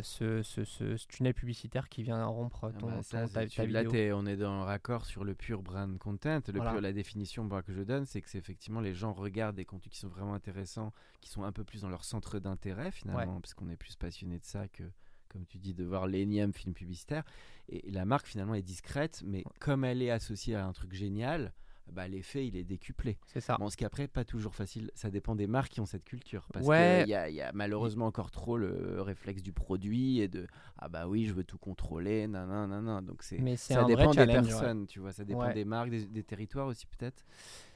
[0.03, 3.41] ce, ce, ce- ce tunnel publicitaire qui vient rompre Ah ton, bah ça, ton- ta,
[3.67, 3.91] là, vidéo.
[3.91, 6.41] t'es- on est dans le raccord sur le pur brand content.
[6.47, 6.73] Le Voilà.
[6.73, 9.93] pur- la définition que je donne, c'est que c'est effectivement les gens regardent des contenus
[9.95, 13.55] qui sont vraiment intéressants, qui sont un peu plus dans leur centre d'intérêt finalement, parce
[13.55, 14.85] qu'on est plus passionné de ça que,
[15.29, 17.25] comme tu dis, de voir l'énième film publicitaire.
[17.69, 21.53] Et la marque finalement est discrète, mais comme elle est associée à un truc génial,
[21.91, 23.17] bah, l'effet il est décuplé.
[23.27, 23.57] C'est ça.
[23.59, 26.47] Bon, ce qui après pas toujours facile, ça dépend des marques qui ont cette culture.
[26.53, 27.01] Parce Ouais.
[27.05, 30.47] qu'il y a, il y a malheureusement encore trop le réflexe du produit et de
[30.79, 33.05] ah bah oui, je veux tout contrôler, nan nan nan nan.
[33.07, 34.27] Donc c'est ça dépend des ouais.
[34.27, 35.55] personnes, tu vois, ça dépend Ouais.
[35.55, 37.25] des marques, des, des territoires aussi peut-être.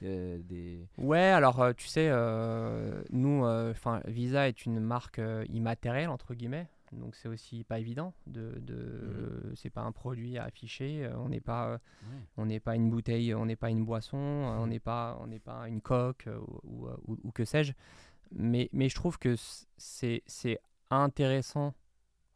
[0.03, 0.87] euh, des...
[0.99, 6.69] Ouais, alors euh, tu sais, euh, nous, enfin Visa est une marque immatérielle entre guillemets,
[6.93, 8.13] donc c'est aussi pas évident.
[8.27, 11.05] De, de euh, c'est pas un produit à afficher.
[11.05, 11.81] euh, on n'est pas,
[12.37, 15.27] on n'est pas une bouteille, on n'est pas une boisson, euh, on n'est pas, on
[15.27, 17.73] n'est pas une coque euh, ou, ou- que sais-je.
[18.33, 19.35] Mais, mais je trouve que
[19.77, 20.59] c'est c'est
[20.91, 21.75] intéressant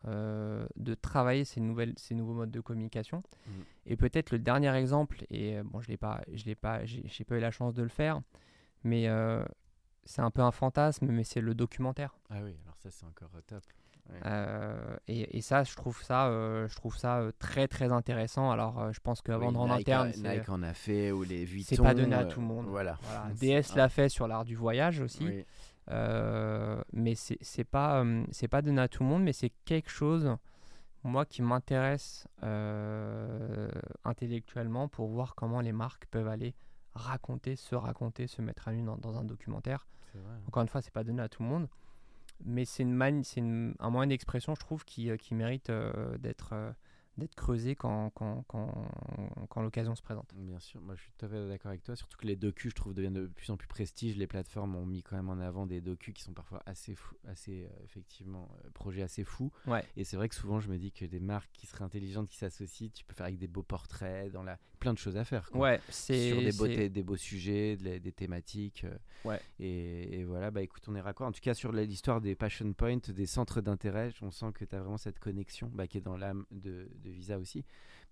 [0.07, 3.23] euh, de travailler ces nouvelles, ces nouveaux modes de communication.
[3.47, 3.65] Mhm.
[3.87, 7.25] Et peut-être le dernier exemple, et bon, je l'ai pas, je l'ai pas, j'ai j'ai
[7.25, 8.21] pas eu la chance de le faire,
[8.85, 9.45] mais euh,
[10.05, 12.17] c'est un peu un fantasme, mais c'est le documentaire.
[12.31, 13.63] Ah oui, alors ça c'est encore top.
[14.09, 14.21] Ouais.
[14.27, 18.51] Euh, et, et ça, je trouve ça, euh, je trouve ça euh, très très intéressant.
[18.51, 21.23] Alors, je pense que Oui, vendre en Nike, interne, a- Nike en a fait ou
[21.25, 21.75] les Vuitton.
[21.77, 22.67] c'est pas donné à tout le monde.
[22.69, 22.99] Voilà.
[23.03, 23.27] Voilà.
[23.35, 25.25] C'est- DS l'a fait sur l'art du voyage aussi.
[25.25, 25.45] Oui.
[26.93, 30.37] Mais c'est pas c'est pas donné à tout le monde mais c'est quelque chose
[31.05, 32.27] moi qui m'intéresse
[34.05, 36.55] intellectuellement pour voir comment les marques peuvent aller
[36.95, 39.87] raconter se raconter se mettre à nu dans, dans un documentaire
[40.49, 41.69] encore une fois c'est pas donné à tout le monde
[42.45, 46.19] mais c'est une c'est une- un moyen d'expression je trouve qui, euh, qui mérite euh,
[46.19, 46.73] d'être euh,
[47.19, 48.71] d'être creusé quand, quand, quand,
[49.49, 51.97] quand l'occasion se présente Bien sûr, moi je suis tout à fait d'accord avec toi.
[51.97, 54.17] Surtout que les docus, je trouve, deviennent de plus en plus prestige.
[54.17, 57.17] Les plateformes ont mis quand même en avant des docus qui sont parfois assez fous,
[57.27, 59.51] assez euh, effectivement, euh, projets assez fous.
[59.67, 62.29] ouais Et c'est vrai que souvent je me dis que des marques qui seraient intelligentes,
[62.29, 65.25] qui s'associent, tu peux faire avec des beaux portraits, dans la plein de choses à
[65.25, 65.51] faire.
[65.51, 65.61] quoi.
[65.63, 66.67] ouais c'est Sur des beaux,
[67.13, 68.85] des sujets, des thématiques.
[68.85, 69.41] euh, Ouais.
[69.59, 71.27] Et, et voilà, bah écoute, on est raccord.
[71.27, 74.77] En tout cas, sur l'histoire des passion points, des centres d'intérêt, on sent que tu
[74.77, 77.65] as vraiment cette connexion bah, qui est dans l'âme de, de Visa aussi.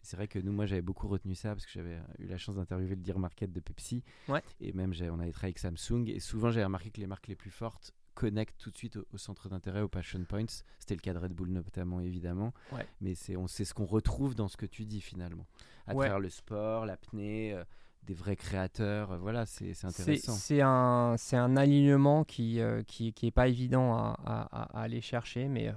[0.02, 2.56] C'est vrai que nous, moi, j'avais beaucoup retenu ça parce que j'avais eu la chance
[2.56, 4.02] d'interviewer le Dear Market de Pepsi.
[4.28, 4.42] Ouais.
[4.60, 6.08] Et même, on avait travaillé avec Samsung.
[6.08, 9.04] Et souvent, j'avais remarqué que les marques les plus fortes connectent tout de suite au,
[9.12, 10.44] au centre d'intérêt, aux passion points.
[10.78, 12.52] C'était le cas de Red Bull notamment, évidemment.
[12.72, 12.86] Ouais.
[13.00, 15.46] Mais c'est on- c'est ce qu'on retrouve dans ce que tu dis finalement.
[15.86, 16.06] À Ouais.
[16.06, 17.64] travers le sport, l'apnée, euh,
[18.04, 19.12] des vrais créateurs.
[19.12, 20.32] euh, voilà, c'est intéressant.
[20.32, 24.82] C'est un, c'est un alignement qui, euh, qui, qui est pas évident à, à- à
[24.82, 25.72] aller chercher, mais,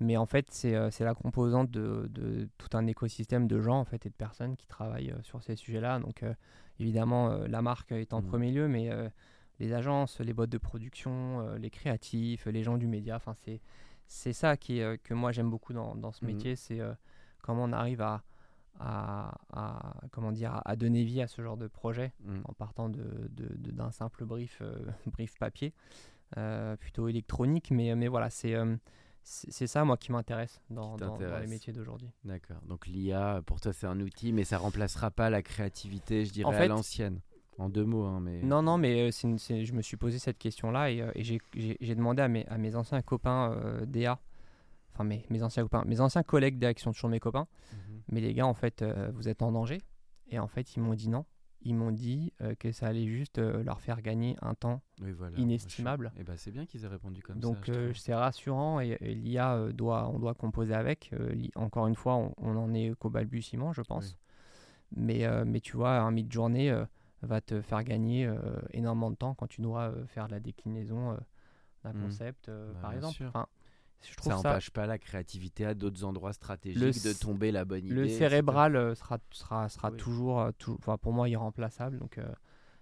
[0.00, 3.84] mais en fait, c'est c'est la composante de, de tout un écosystème de gens en
[3.84, 5.98] fait, et de personnes qui travaillent sur ces sujets-là.
[5.98, 6.24] Donc,
[6.78, 8.28] évidemment, la marque est en Mhm.
[8.28, 8.90] premier lieu, mais
[9.60, 13.60] les agences, les boîtes de production, euh, les créatifs, les gens du média, enfin, c'est
[14.06, 16.30] c'est ça qui, est, euh, que moi j'aime beaucoup dans, dans ce Mhm.
[16.32, 16.92] métier, c'est euh,
[17.42, 18.22] comment on arrive à,
[18.78, 22.40] à, à- comment dire, à donner vie à ce genre de projet Mm.
[22.44, 24.74] en partant de, de- de- d'un simple brief, euh,
[25.06, 25.72] brief papier,
[26.36, 27.70] euh, plutôt électronique.
[27.70, 28.56] Mais, mais voilà, c'est,
[29.22, 32.10] c'est, ça, moi, qui m'intéresse dans, Qui dans- dans les métiers d'aujourd'hui.
[32.24, 32.60] D'accord.
[32.66, 36.48] Donc l'IA, pour toi, c'est un outil, mais ça remplacera pas la créativité, je dirais,
[36.48, 37.20] En fait, à l'ancienne.
[37.58, 38.42] En deux mots, hein, mais.
[38.42, 41.94] Non, non, mais euh, une- je me suis posé cette question-là et, euh, et j'ai-
[41.94, 44.18] demandé à mes, à mes anciens copains euh, DA,
[44.92, 48.00] enfin mes, mes anciens copains, mes anciens collègues DA qui sont toujours mes copains, Mhm.
[48.10, 48.84] mais les gars, en fait,
[49.14, 49.80] vous êtes en danger.
[50.30, 51.24] Et en fait, ils m'ont dit non.
[51.66, 55.12] Ils m'ont dit euh, que ça allait juste euh, leur faire gagner un temps Oui,
[55.12, 55.38] voilà.
[55.38, 56.12] inestimable.
[56.18, 57.72] Et bah, c'est bien qu'ils aient répondu comme Donc ça.
[57.72, 57.96] euh, trouve.
[57.96, 61.10] c'est rassurant et, et l'IA doit, on doit composer avec.
[61.54, 64.18] Encore une fois, on, on en est qu'au balbutiement, je pense.
[64.96, 66.84] Mais, mais tu vois, un mid-journée euh,
[67.24, 68.36] va te faire gagner euh,
[68.72, 71.16] énormément de temps quand tu dois euh, faire la déclinaison euh,
[71.84, 72.02] d'un Mhm.
[72.02, 73.24] concept, Bah, par exemple.
[73.28, 73.46] Enfin,
[74.02, 77.64] je trouve ça n'empêche pas la créativité à d'autres endroits stratégiques Le de tomber la
[77.64, 77.94] bonne idée.
[77.94, 79.96] le cérébral sera, sera, sera Oui.
[79.98, 81.98] toujours, enfin, pour moi, irremplaçable.
[81.98, 82.26] Donc euh,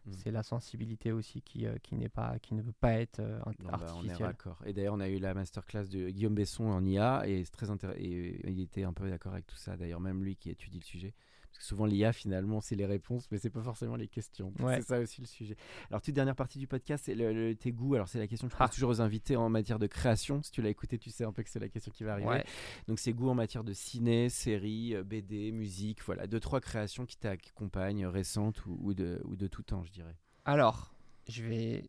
[0.07, 0.13] Mhm.
[0.15, 3.69] c'est la sensibilité aussi qui, qui, n'est pas, qui ne peut pas être euh, Bon,
[3.77, 4.27] bah, on est artificielle.
[4.27, 4.61] raccord.
[4.67, 7.71] Et d'ailleurs, on a eu la masterclass de Guillaume Besson en IA et c'est très
[7.71, 8.01] intéressant.
[8.01, 9.77] Et il était un peu d'accord avec tout ça.
[9.77, 11.15] D'ailleurs, même lui qui étudie le sujet.
[11.53, 14.53] Parce que souvent, l'IA, finalement, c'est les réponses, mais c'est pas forcément les questions.
[14.59, 14.77] Ouais.
[14.81, 15.55] C'est ça aussi le sujet.
[15.91, 17.95] Alors, toute dernière partie du podcast, c'est le, le- tes goûts.
[17.95, 18.67] Alors, c'est la question que je Ah.
[18.67, 20.43] pose toujours aux invités en matière de création.
[20.43, 22.29] Si tu l'as écouté, tu sais un peu que c'est la question qui va arriver.
[22.29, 22.45] Ouais.
[22.89, 26.03] Donc, c'est goûts en matière de ciné, série, euh, BD, musique.
[26.05, 29.93] Voilà, deux, trois créations qui t'accompagnent, récentes ou, ou de, ou de tout temps, je
[29.93, 30.17] dirais.
[30.47, 30.95] Alors,
[31.29, 31.85] je vais.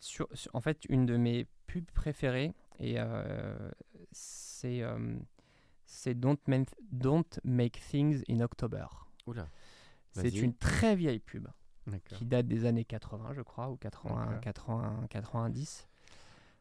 [0.00, 3.70] Sur, sur- en fait, une de mes pubs préférées, et euh,
[4.12, 5.16] c'est euh,
[5.90, 6.38] c'est Don't,
[7.44, 8.86] Make Things in October.
[9.26, 9.48] Oula.
[10.12, 11.48] C'est une très vieille pub
[12.16, 14.40] qui date des années 80, je crois, ou 80, D'accord.
[14.40, 15.88] 80 90.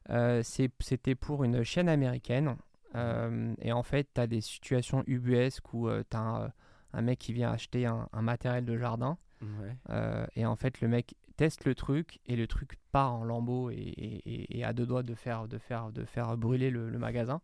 [0.09, 2.55] Euh, c'est- C'était pour une chaîne américaine.
[2.95, 6.51] euh, et en fait, tu as des situations ubuesques où tu as un,
[6.93, 9.17] un mec qui vient acheter un- un matériel de jardin.
[9.41, 9.75] Ouais.
[9.89, 13.69] Euh, et en fait, le mec teste le truc et le truc part en lambeaux
[13.69, 16.97] et, et, et- à deux doigts de faire, de faire, de faire brûler le, le
[16.99, 17.41] magasin.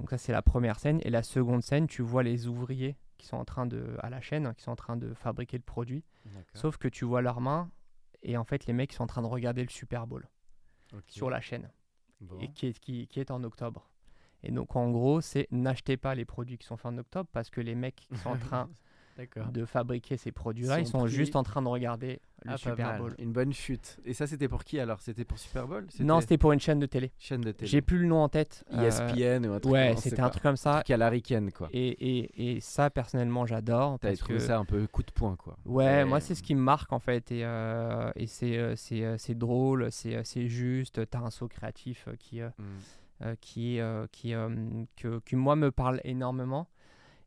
[0.00, 0.98] Donc ça, c'est la première scène.
[1.04, 4.20] Et la seconde scène, tu vois les ouvriers qui sont en train de, à la
[4.20, 6.02] chaîne, hein, qui sont en train de fabriquer le produit.
[6.54, 7.70] Sauf que tu vois leurs mains
[8.22, 10.26] et en fait, les mecs sont en train de regarder le Super Bowl
[11.06, 11.70] sur la chaîne
[12.20, 12.38] Bon.
[12.40, 13.88] et qui est, qui, qui est en octobre.
[14.44, 17.50] Et donc, en gros, c'est n'achetez pas les produits qui sont faits en octobre parce
[17.50, 18.70] que les mecs qui sont en train.
[19.52, 22.98] De fabriquer ces produits-là, ils Sont pris- juste en train de regarder le Ah, Super.
[22.98, 23.14] Bowl.
[23.18, 23.98] Une bonne chute.
[24.04, 25.00] Et ça, c'était pour qui alors?
[25.00, 25.86] C'était pour Super Bowl?
[26.00, 27.12] Non, c'était pour une chaîne de télé.
[27.18, 27.70] chaîne de télé.
[27.70, 28.64] J'ai plus le nom en tête.
[28.72, 29.72] euh, ESPN ou un truc.
[29.72, 30.76] ouais, c'était un truc comme ça.
[30.76, 31.68] truc à l'américaine, quoi.
[31.72, 33.98] Et, et, et ça, personnellement, j'adore.
[34.00, 35.56] Parce trouvé que- ça un peu coup de poing, quoi.
[35.66, 37.30] Ouais, moi, c'est ce qui me marque, en fait.
[37.30, 41.08] Et, euh, et c'est, euh, c'est, euh, c'est drôle, c'est, euh, c'est juste.
[41.08, 42.64] T'as un saut créatif euh, qui, euh, Mm.
[43.24, 44.48] euh, qui, euh, qui, euh,
[44.96, 46.66] que, qui, moi, me parle énormément.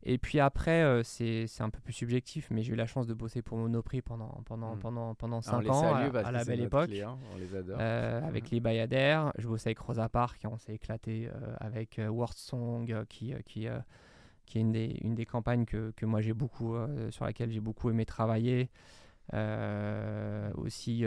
[0.08, 3.12] Et puis après, euh, c'est, un peu plus subjectif, mais j'ai eu la chance de
[3.14, 4.78] bosser pour Monoprix pendant, pendant, Mm.
[4.78, 6.86] pendant, pendant Ah, 5 on les ans, à, la belle époque.
[6.90, 7.76] client, on les adore.
[7.80, 9.32] Euh, avec les Bayadères.
[9.36, 13.66] Je bossais avec Rosa Parks, on s'est éclaté euh, avec Worst Song, qui, qui,
[14.46, 16.76] qui est une des, une des campagnes que, que moi j'ai beaucoup,
[17.10, 18.70] sur laquelle j'ai beaucoup aimé travailler.
[20.54, 21.04] Aussi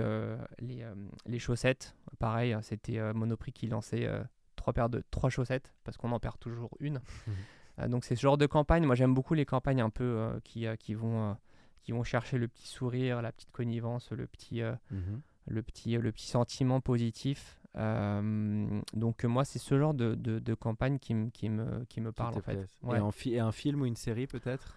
[0.60, 0.86] les,
[1.26, 4.10] les chaussettes, pareil, hein, c'était Monoprix qui lançait
[4.58, 7.00] trois paires de trois chaussettes parce qu'on en perd toujours une.
[7.80, 8.86] Euh, donc c'est ce genre de campagne.
[8.86, 11.36] Moi j'aime beaucoup les campagnes un peu euh, qui, euh, qui vont
[11.82, 14.62] qui vont chercher le petit sourire, la petite connivence, le petit
[14.92, 15.22] Mhm.
[15.48, 17.56] le petit, le petit sentiment positif.
[17.76, 22.02] Euh, donc moi, c'est ce genre de, de, de campagne qui, me- qui, me, qui
[22.02, 22.68] me parle en fait.
[22.84, 22.98] Ouais.
[22.98, 24.76] Et, en fi- et un film ou une série, peut-être?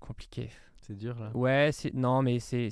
[0.00, 0.50] Compliqué.
[0.82, 2.70] C'est dur, là Ouais, c'est non, mais c'est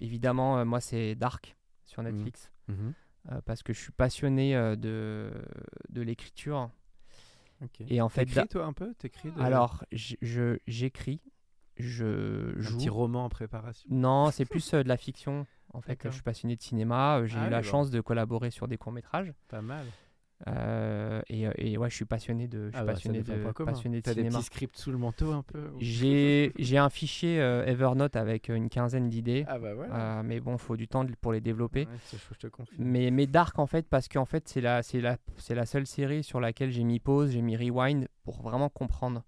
[0.00, 2.10] évidemment moi c'est Dark sur Mhm.
[2.10, 2.92] Netflix Mhm.
[3.32, 5.32] euh, parce que je suis passionné de
[5.88, 6.70] de l'écriture
[7.88, 8.94] Et en fait T'écris, toi, un peu?
[8.94, 11.20] T'écris de- alors je j'écris,
[11.76, 12.76] je Un joue.
[12.78, 13.88] petit roman en préparation?
[13.92, 15.46] Non, c'est plus euh, de la fiction.
[15.74, 17.18] En fait, je suis passionné de cinéma.
[17.18, 17.66] euh, J'ai Ah eu la bon.
[17.68, 19.32] chance de collaborer sur des courts métrages.
[19.48, 19.86] Pas mal.
[20.46, 23.32] Euh, et, euh, et ouais, je suis passionné de, je suis Ah bah, passionné de,
[23.64, 27.40] passionné de T'as des petits scripts sous le manteau, un peu J'ai j'ai un fichier
[27.40, 31.32] euh, Evernote avec une quinzaine d'idées, Ah bah euh, mais bon, faut du temps pour
[31.32, 31.86] les développer.
[31.86, 32.62] Ouais, je, je te.
[32.78, 35.86] Mais, mais Dark en fait, parce qu'en fait, c'est la, c'est la, c'est la seule
[35.86, 39.24] série sur laquelle j'ai mis pause, j'ai mis rewind pour vraiment comprendre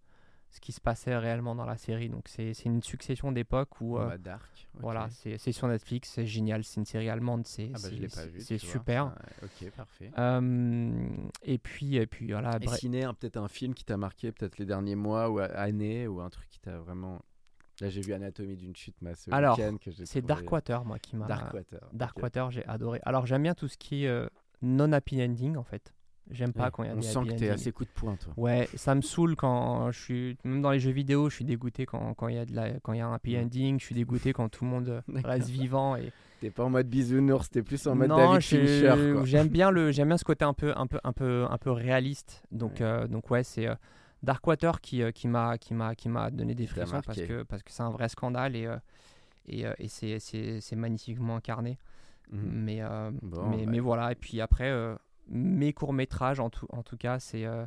[0.50, 2.08] ce qui se passait réellement dans la série.
[2.08, 4.68] Donc c'est c'est une succession d'époques où euh, bah, Dark.
[4.74, 7.96] voilà, c'est c'est sur Netflix, c'est génial, c'est une série allemande, c'est Ah bah, je
[7.96, 8.40] l'ai pas c'est- vu.
[8.40, 8.72] c'est tu vois.
[8.72, 9.04] super.
[9.16, 10.10] Ah, Ok, parfait.
[10.18, 11.08] Euh,
[11.44, 12.58] et puis et puis voilà.
[12.60, 15.44] Et ciné, hein, peut-être un film qui t'a marqué, peut-être les derniers mois ou a-
[15.44, 17.20] années, ou un truc qui t'a vraiment.
[17.80, 19.58] Là, j'ai vu Anatomie d'une chute, ma ce Alors,
[20.04, 21.80] c'est Darkwater moi qui m'a Darkwater.
[21.94, 23.00] Darkwater, j'ai adoré.
[23.04, 24.28] Alors j'aime bien tout ce qui est euh,
[24.60, 25.94] non happy ending en fait.
[26.32, 27.84] J'aime pas Ouais, quand il y a On des sent happy que t'es assez coup
[27.84, 28.32] de poing, toi.
[28.36, 31.86] Ouais, ça me saoule quand je suis même dans les jeux vidéo, je suis dégoûté
[31.86, 33.94] quand quand il y a de la quand y a un happy ending, je suis
[33.94, 37.86] dégoûté quand tout le monde reste vivant et T'es pas en mode bisounours, t'es plus
[37.86, 40.98] en mode non, David Fincher, j'aime bien le bien ce côté un peu un peu
[41.04, 42.42] un peu un peu réaliste.
[42.50, 42.82] Donc Ouais.
[42.86, 43.74] euh, donc ouais, c'est euh,
[44.22, 45.28] Darkwater qui euh, qui
[46.08, 48.76] m'a donné des frissons parce que parce que c'est un vrai scandale et euh,
[49.48, 51.78] et, et c'est- c'est c'est magnifiquement incarné.
[52.32, 52.40] Mhm.
[52.52, 52.80] Mais,
[53.22, 54.70] Bon, mais, bah, mais voilà, et puis après,
[55.30, 57.64] mes courts-métrages, en tout, en tout cas, c'est euh,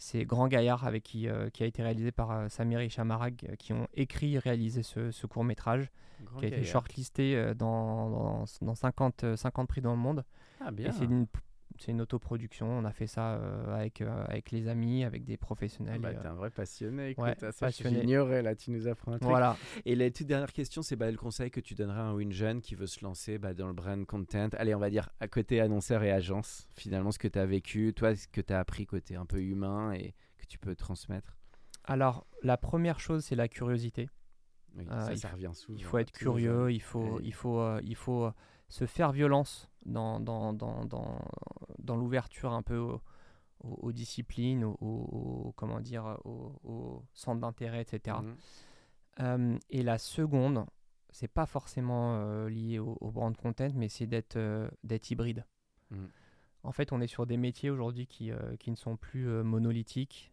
[0.00, 3.34] c'est Grand Gaillard avec qui, euh, qui a été réalisé par euh, Samir et Chamarag
[3.46, 5.90] euh, qui ont écrit et réalisé ce, ce court-métrage
[6.24, 10.24] Grand qui a été shortlisté dans, dans, dans 50, euh, 50 prix dans le monde.
[10.58, 10.92] Ah Et bien.
[10.92, 11.26] c'est une,
[11.80, 12.66] c'est une autoproduction.
[12.70, 16.00] On a fait ça euh, avec, euh, avec les amis, avec des Ah professionnels.
[16.00, 17.10] bah, et, euh, t'es un vrai passionné.
[17.10, 18.00] Écoute, ouais, ah, ça, passionné.
[18.00, 19.28] J'ignorais là, tu nous apprends un truc.
[19.30, 19.56] voilà.
[19.84, 22.30] Et la toute dernière question, c'est bah, le conseil que tu donnerais à un win
[22.32, 24.48] jeune qui veut se lancer bah, dans le brand content.
[24.58, 27.92] Allez, on va dire à côté annonceur et agence, finalement, ce que tu as vécu,
[27.94, 31.36] toi, ce que tu as appris côté un peu humain et que tu peux transmettre.
[31.84, 34.08] Alors, la première chose, c'est la curiosité.
[34.76, 35.78] Oui, Ah, ça, il ça faut- revient souvent.
[35.78, 37.20] Il faut être Tous nos curieux, il faut, Ouais.
[37.24, 38.32] il faut, euh, il faut euh,
[38.70, 41.18] se faire violence dans, dans, dans, dans,
[41.78, 43.00] dans l'ouverture un peu aux,
[43.62, 48.16] aux- aux disciplines, aux, comment dire, aux, centres d'intérêt, etc.
[48.22, 48.36] Mhm.
[49.20, 50.64] Euh, et la seconde,
[51.10, 54.70] c'est pas forcément euh, lié au, au brand content, mais c'est d'être euh,
[55.10, 55.44] hybride.
[55.90, 56.08] Mhm.
[56.62, 60.30] En fait, on est sur des métiers aujourd'hui qui, euh, qui ne sont plus monolithiques.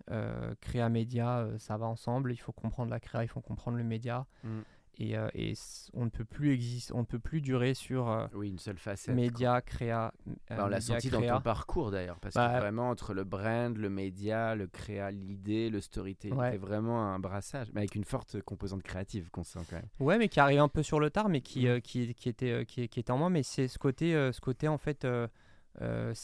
[0.61, 2.33] Créa média, ça va ensemble.
[2.33, 4.27] Il faut comprendre la créa, il faut comprendre le média.
[4.43, 4.63] Mhm.
[4.99, 5.53] Et, euh, et
[5.93, 8.79] on ne peut plus exister, on ne peut plus durer sur euh, Oui, une seule
[8.79, 9.13] facette.
[9.13, 10.11] média, créa.
[10.27, 13.23] euh, Bah, on l'a senti dans ton parcours d'ailleurs, parce Bah, que vraiment entre le
[13.23, 16.51] brand, le média, le créa, l'idée, le storytelling, Ouais.
[16.51, 19.87] c'est vraiment un brassage, mais avec une forte composante créative qu'on sent quand même.
[19.99, 22.65] Ouais, mais qui arrive un peu sur le tard, mais qui, euh, qui, qui était,
[22.65, 23.29] qui, qui était en moi.
[23.29, 25.27] Mais c'est ce côté, ce côté en fait, euh,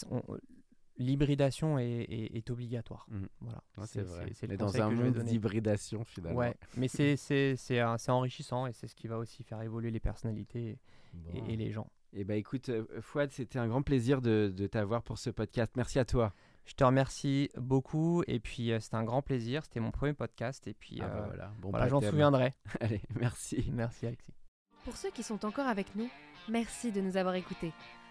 [0.09, 0.23] on-
[0.97, 3.05] l'hybridation est, est- est obligatoire.
[3.09, 3.27] Mhm.
[3.41, 3.63] Voilà.
[3.77, 4.29] Ouais, c'est vrai.
[4.33, 6.37] c'est le mais dans un monde d'hybridation finalement.
[6.39, 9.61] Ouais, mais c'est c'est c'est un- c'est enrichissant et c'est ce qui va aussi faire
[9.61, 10.77] évoluer les personnalités
[11.33, 11.87] et, et- et les gens.
[12.15, 15.71] Et bah écoute, euh, Fouad, c'était un grand plaisir de, de t'avoir pour ce podcast.
[15.75, 16.31] Merci à toi.
[16.65, 19.63] Je te remercie beaucoup et puis euh, c'était un grand plaisir.
[19.63, 22.11] C'était mon premier podcast et puis Ah bah euh, voilà, bon voilà, j'en baptême.
[22.11, 22.53] souviendrai.
[22.81, 23.65] Allez, merci.
[23.73, 24.31] Merci Alexis.
[24.85, 26.07] Pour ceux qui sont encore avec nous,
[26.49, 27.71] merci de nous avoir écoutés.